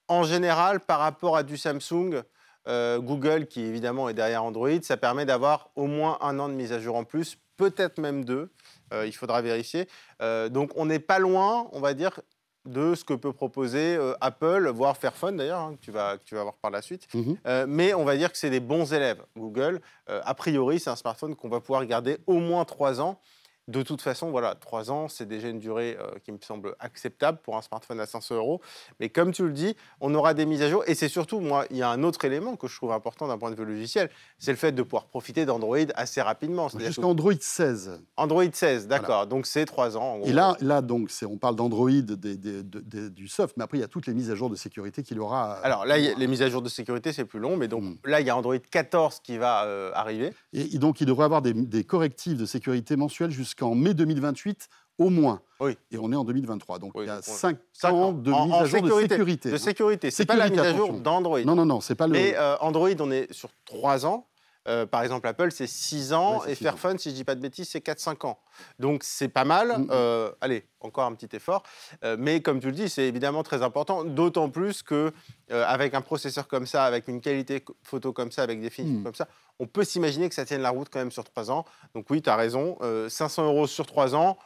en 0.08 0.22
général, 0.22 0.80
par 0.80 1.00
rapport 1.00 1.36
à 1.36 1.42
du 1.42 1.56
Samsung, 1.56 2.22
euh, 2.66 2.98
Google, 2.98 3.46
qui 3.46 3.60
évidemment 3.60 4.08
est 4.08 4.14
derrière 4.14 4.44
Android, 4.44 4.80
ça 4.82 4.96
permet 4.96 5.26
d'avoir 5.26 5.70
au 5.76 5.86
moins 5.86 6.18
un 6.20 6.38
an 6.38 6.48
de 6.48 6.54
mise 6.54 6.72
à 6.72 6.78
jour 6.78 6.96
en 6.96 7.04
plus, 7.04 7.38
peut-être 7.56 7.98
même 7.98 8.24
deux. 8.24 8.50
Euh, 8.92 9.06
il 9.06 9.12
faudra 9.12 9.42
vérifier. 9.42 9.88
Euh, 10.22 10.48
donc, 10.48 10.70
on 10.76 10.86
n'est 10.86 10.98
pas 10.98 11.18
loin, 11.18 11.68
on 11.72 11.80
va 11.80 11.94
dire, 11.94 12.20
de 12.64 12.94
ce 12.94 13.04
que 13.04 13.12
peut 13.12 13.32
proposer 13.32 13.98
Apple, 14.22 14.70
voire 14.74 14.96
Fairphone 14.96 15.36
d'ailleurs, 15.36 15.60
hein, 15.60 15.74
que, 15.74 15.84
tu 15.84 15.90
vas, 15.90 16.16
que 16.16 16.24
tu 16.24 16.34
vas 16.34 16.42
voir 16.42 16.54
par 16.54 16.70
la 16.70 16.80
suite. 16.80 17.06
Mhm. 17.12 17.36
Euh, 17.46 17.66
mais 17.68 17.92
on 17.92 18.04
va 18.04 18.16
dire 18.16 18.32
que 18.32 18.38
c'est 18.38 18.48
des 18.48 18.60
bons 18.60 18.94
élèves. 18.94 19.22
Google, 19.36 19.82
a 20.06 20.34
priori, 20.34 20.80
c'est 20.80 20.88
un 20.88 20.96
smartphone 20.96 21.36
qu'on 21.36 21.50
va 21.50 21.60
pouvoir 21.60 21.84
garder 21.84 22.16
au 22.26 22.38
moins 22.38 22.64
trois 22.64 23.02
ans. 23.02 23.20
De 23.66 23.82
toute 23.82 24.02
façon, 24.02 24.30
voilà, 24.30 24.54
3 24.54 24.90
ans, 24.90 25.08
c'est 25.08 25.26
déjà 25.26 25.48
une 25.48 25.58
durée 25.58 25.96
euh, 25.98 26.10
qui 26.22 26.32
me 26.32 26.38
semble 26.42 26.74
acceptable 26.80 27.38
pour 27.42 27.56
un 27.56 27.62
smartphone 27.62 27.98
à 28.00 28.06
500 28.06 28.34
euros. 28.34 28.60
Mais 29.00 29.08
comme 29.08 29.32
tu 29.32 29.44
le 29.46 29.52
dis, 29.52 29.74
on 30.00 30.14
aura 30.14 30.34
des 30.34 30.44
mises 30.44 30.60
à 30.62 30.68
jour. 30.68 30.82
Et 30.86 30.94
c'est 30.94 31.08
surtout, 31.08 31.40
moi, 31.40 31.64
il 31.70 31.76
y 31.78 31.82
a 31.82 31.88
un 31.88 32.02
autre 32.02 32.24
élément 32.24 32.56
que 32.56 32.68
je 32.68 32.76
trouve 32.76 32.92
important 32.92 33.26
d'un 33.26 33.38
point 33.38 33.50
de 33.50 33.56
vue 33.56 33.64
logiciel, 33.64 34.10
c'est 34.38 34.50
le 34.50 34.56
fait 34.58 34.72
de 34.72 34.82
pouvoir 34.82 35.06
profiter 35.06 35.46
d'Android 35.46 35.78
assez 35.94 36.20
rapidement. 36.20 36.68
Jusqu'à 36.68 37.06
Android 37.06 37.32
16. 37.40 38.02
Android 38.16 38.44
16, 38.52 38.86
d'accord. 38.88 39.26
Donc 39.26 39.46
c'est 39.46 39.64
3 39.64 39.96
ans. 39.96 40.02
en 40.14 40.18
gros. 40.18 40.26
Et 40.28 40.32
là, 40.32 40.56
là 40.60 40.82
donc, 40.82 41.10
on 41.26 41.38
parle 41.38 41.56
d'Android, 41.56 41.90
du 41.90 43.28
soft, 43.28 43.56
mais 43.56 43.64
après, 43.64 43.78
il 43.78 43.80
y 43.80 43.84
a 43.84 43.88
toutes 43.88 44.06
les 44.06 44.14
mises 44.14 44.30
à 44.30 44.34
jour 44.34 44.50
de 44.50 44.56
sécurité 44.56 45.02
qu'il 45.02 45.20
aura. 45.20 45.54
Alors 45.62 45.86
là, 45.86 45.96
les 45.98 46.26
mises 46.26 46.42
à 46.42 46.48
jour 46.50 46.62
de 46.62 46.68
sécurité, 46.68 47.12
c'est 47.12 47.24
plus 47.24 47.40
long. 47.40 47.56
Mais 47.56 47.68
donc 47.68 47.84
Mm. 47.84 47.96
là, 48.04 48.20
il 48.20 48.26
y 48.26 48.30
a 48.30 48.36
Android 48.36 48.56
14 48.58 49.20
qui 49.20 49.36
va 49.38 49.64
euh, 49.64 49.90
arriver. 49.94 50.32
Et 50.52 50.78
donc, 50.78 51.00
il 51.00 51.06
devrait 51.06 51.24
avoir 51.24 51.42
des, 51.42 51.52
des 51.52 51.84
correctifs 51.84 52.36
de 52.36 52.46
sécurité 52.46 52.96
mensuels 52.96 53.30
jusqu'en 53.56 53.74
mai 53.74 53.94
2028 53.94 54.68
au 54.98 55.10
moins. 55.10 55.40
Oui. 55.60 55.76
Et 55.90 55.98
on 55.98 56.10
est 56.12 56.16
en 56.16 56.24
2023. 56.24 56.78
Donc, 56.78 56.92
Oui, 56.94 57.04
il 57.04 57.06
y 57.08 57.10
a 57.10 57.16
donc 57.16 57.24
on- 57.28 57.32
5 57.32 57.56
cinq 57.72 57.92
ans 57.92 58.02
ans. 58.08 58.12
de 58.12 58.30
En- 58.32 58.46
mise 58.46 58.54
à 58.54 58.64
jour 58.64 58.78
sécurité. 58.78 58.92
de 59.08 59.08
sécurité. 59.14 59.50
De 59.50 59.54
hein. 59.54 59.58
sécurité. 59.58 60.10
C'est 60.10 60.26
pas 60.26 60.36
la 60.36 60.48
mise 60.48 60.58
à 60.58 60.74
jour 60.74 60.92
d'Android. 60.94 61.40
Non, 61.44 61.54
non, 61.54 61.64
non, 61.66 61.80
c'est 61.80 61.94
pas 61.94 62.06
le. 62.06 62.16
Et 62.16 62.36
euh, 62.36 62.56
Android, 62.60 62.88
on 63.00 63.10
est 63.10 63.32
sur 63.32 63.48
3 63.64 64.06
ans. 64.06 64.26
Euh, 64.66 64.86
par 64.86 65.02
exemple, 65.02 65.26
Apple, 65.28 65.50
c'est 65.52 65.66
6 65.66 66.12
ans. 66.14 66.40
Ouais, 66.40 66.52
et. 66.52 66.54
Fairphone, 66.54 66.98
si 66.98 67.10
je 67.10 67.14
dis 67.14 67.24
pas 67.24 67.34
de 67.34 67.40
bêtises, 67.40 67.68
c'est 67.68 67.80
4-5 67.84 68.26
ans. 68.26 68.38
Donc, 68.78 69.02
c'est 69.04 69.28
pas 69.28 69.44
mal. 69.44 69.78
Mm, 69.78 69.82
mm. 69.82 69.88
Euh, 69.90 70.30
allez, 70.40 70.66
encore 70.80 71.04
un 71.04 71.14
petit 71.14 71.34
effort. 71.36 71.62
Euh, 72.02 72.16
mais 72.18 72.40
comme 72.40 72.60
tu 72.60 72.66
le 72.66 72.72
dis, 72.72 72.88
c'est 72.88 73.04
évidemment 73.04 73.42
très 73.42 73.62
important. 73.62 74.04
D'autant 74.04 74.48
plus 74.48 74.82
que 74.82 75.12
avec 75.50 75.92
un 75.94 76.00
processeur 76.00 76.48
comme 76.48 76.66
ça, 76.66 76.84
avec 76.84 77.08
une 77.08 77.20
qualité 77.20 77.62
photo 77.82 78.12
comme 78.12 78.32
ça, 78.32 78.42
avec 78.42 78.60
des 78.60 78.70
finitions 78.70 79.00
Mm. 79.00 79.04
comme 79.04 79.14
ça, 79.14 79.28
on 79.58 79.66
peut 79.66 79.84
s'imaginer 79.84 80.28
que 80.28 80.34
ça 80.34 80.44
tienne 80.44 80.62
la 80.62 80.70
route 80.70 80.88
quand 80.90 80.98
même 80.98 81.12
sur 81.12 81.24
3 81.24 81.50
ans. 81.50 81.64
Donc, 81.94 82.06
oui, 82.10 82.22
tu 82.22 82.30
as 82.30 82.36
raison. 82.36 82.78
Euh, 82.82 83.08
500 83.08 83.44
euros 83.46 83.66
sur 83.66 83.86
3 83.86 84.14
ans. 84.14 84.38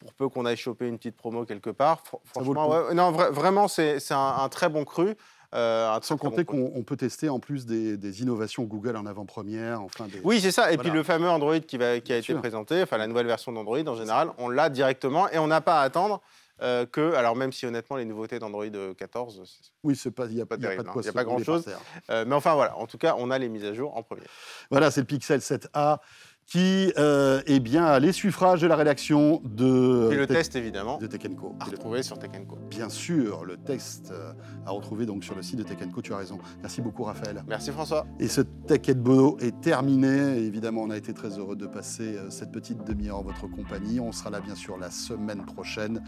Pour 0.00 0.12
peu 0.12 0.28
qu'on 0.28 0.44
aille 0.44 0.56
choper 0.58 0.86
une 0.86 0.98
petite 0.98 1.16
promo 1.16 1.46
quelque 1.46 1.70
part, 1.70 2.02
franchement, 2.26 2.68
ouais, 2.68 2.92
non, 2.94 3.10
vra- 3.12 3.30
vraiment, 3.30 3.68
c'est 3.68 4.00
c'est 4.00 4.12
un, 4.12 4.34
un 4.38 4.48
très 4.50 4.68
bon 4.68 4.84
cru. 4.84 5.14
Euh, 5.54 5.98
Sans 6.02 6.16
compter 6.16 6.44
qu'on 6.44 6.72
on 6.74 6.82
peut 6.82 6.96
tester 6.96 7.28
en 7.28 7.38
plus 7.38 7.64
des, 7.66 7.96
des 7.96 8.22
innovations 8.22 8.64
Google 8.64 8.96
en 8.96 9.06
avant-première. 9.06 9.82
Enfin, 9.82 10.06
des... 10.08 10.20
Oui, 10.24 10.40
c'est 10.40 10.50
ça. 10.52 10.72
Et 10.72 10.76
puis 10.78 10.90
le 10.90 11.02
fameux 11.02 11.28
Android 11.28 11.58
qui, 11.60 11.76
va, 11.78 12.00
qui 12.00 12.12
a 12.12 12.16
Bien 12.16 12.16
été 12.18 12.32
sûr. 12.32 12.38
présenté, 12.40 12.82
enfin 12.82 12.96
la 12.98 13.06
nouvelle 13.06 13.26
version 13.26 13.52
d'Android 13.52 13.78
en 13.86 13.94
général, 13.96 14.30
on 14.38 14.48
l'a 14.48 14.68
directement 14.68 15.28
et 15.30 15.38
on 15.38 15.46
n'a 15.46 15.60
pas 15.60 15.80
à 15.80 15.84
attendre 15.84 16.20
euh, 16.62 16.86
que, 16.86 17.14
alors 17.14 17.34
même 17.34 17.52
si 17.52 17.66
honnêtement 17.66 17.96
les 17.96 18.04
nouveautés 18.04 18.38
d'Android 18.38 18.64
euh, 18.64 18.94
14, 18.94 19.42
c'est- 19.44 19.70
Oui, 19.82 19.94
il 20.04 20.08
n'y 20.08 20.08
a, 20.08 20.12
pas 20.12 20.26
il 20.26 20.36
y 20.36 20.40
a 20.40 20.46
pas 20.46 20.56
terrible, 20.56 20.84
de 20.84 20.88
quoi 20.88 21.02
y 21.02 21.08
a 21.08 21.12
pas 21.12 21.24
terre. 21.24 21.80
euh, 22.10 22.24
mais 22.26 22.34
enfin 22.36 22.54
voilà, 22.54 22.76
en 22.78 22.86
tout 22.86 22.96
cas 22.98 23.16
on 23.18 23.30
a 23.32 23.38
les 23.38 23.48
mises 23.48 23.64
à 23.64 23.74
jour 23.74 23.96
en 23.96 24.02
premier. 24.04 24.22
Voilà, 24.70 24.90
c'est 24.92 25.00
le 25.00 25.06
Pixel 25.06 25.40
7a 25.40 25.98
qui 26.46 26.92
euh, 26.98 27.42
est 27.46 27.60
bien 27.60 27.84
à 27.84 27.98
l'essuffrage 27.98 28.60
de 28.60 28.66
la 28.66 28.76
rédaction 28.76 29.40
de, 29.44 30.10
Et 30.12 30.16
le 30.16 30.26
test 30.26 30.56
évidemment 30.56 30.98
de 30.98 31.06
Co. 31.34 31.54
à 31.60 31.64
retrouver 31.64 32.02
sur 32.02 32.18
Co. 32.18 32.58
Bien 32.70 32.88
sûr, 32.88 33.44
le 33.44 33.56
test 33.56 34.12
euh, 34.12 34.32
à 34.66 34.70
retrouver 34.70 35.06
donc 35.06 35.24
sur 35.24 35.34
le 35.34 35.42
site 35.42 35.58
de 35.58 35.92
Co. 35.92 36.02
Tu 36.02 36.12
as 36.12 36.18
raison. 36.18 36.38
Merci 36.60 36.80
beaucoup, 36.82 37.04
Raphaël. 37.04 37.42
Merci 37.46 37.70
François. 37.70 38.06
Et 38.20 38.28
ce 38.28 38.40
Tech 38.40 38.94
Bono 38.96 39.36
est 39.40 39.60
terminé. 39.60 40.38
Et 40.38 40.46
évidemment, 40.46 40.82
on 40.82 40.90
a 40.90 40.96
été 40.96 41.12
très 41.12 41.38
heureux 41.38 41.56
de 41.56 41.66
passer 41.66 42.16
euh, 42.16 42.30
cette 42.30 42.52
petite 42.52 42.84
demi-heure 42.84 43.18
en 43.18 43.22
votre 43.22 43.46
compagnie. 43.46 44.00
On 44.00 44.12
sera 44.12 44.30
là, 44.30 44.40
bien 44.40 44.54
sûr, 44.54 44.76
la 44.76 44.90
semaine 44.90 45.44
prochaine. 45.44 46.02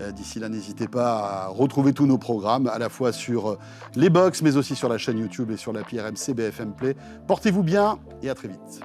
Euh, 0.00 0.12
D'ici 0.12 0.38
là, 0.38 0.48
n'hésitez 0.48 0.88
pas 0.88 1.44
à 1.44 1.46
retrouver 1.48 1.92
tous 1.92 2.06
nos 2.06 2.18
programmes, 2.18 2.68
à 2.68 2.78
la 2.78 2.88
fois 2.88 3.12
sur 3.12 3.50
euh, 3.50 3.58
les 3.94 4.10
box, 4.10 4.42
mais 4.42 4.56
aussi 4.56 4.74
sur 4.74 4.88
la 4.88 4.98
chaîne 4.98 5.18
YouTube 5.18 5.50
et 5.50 5.56
sur 5.56 5.72
l'appli 5.72 6.00
RMC 6.00 6.34
BFM 6.34 6.74
Play. 6.74 6.96
Portez-vous 7.26 7.62
bien 7.62 7.98
et 8.22 8.30
à 8.30 8.34
très 8.34 8.48
vite. 8.48 8.80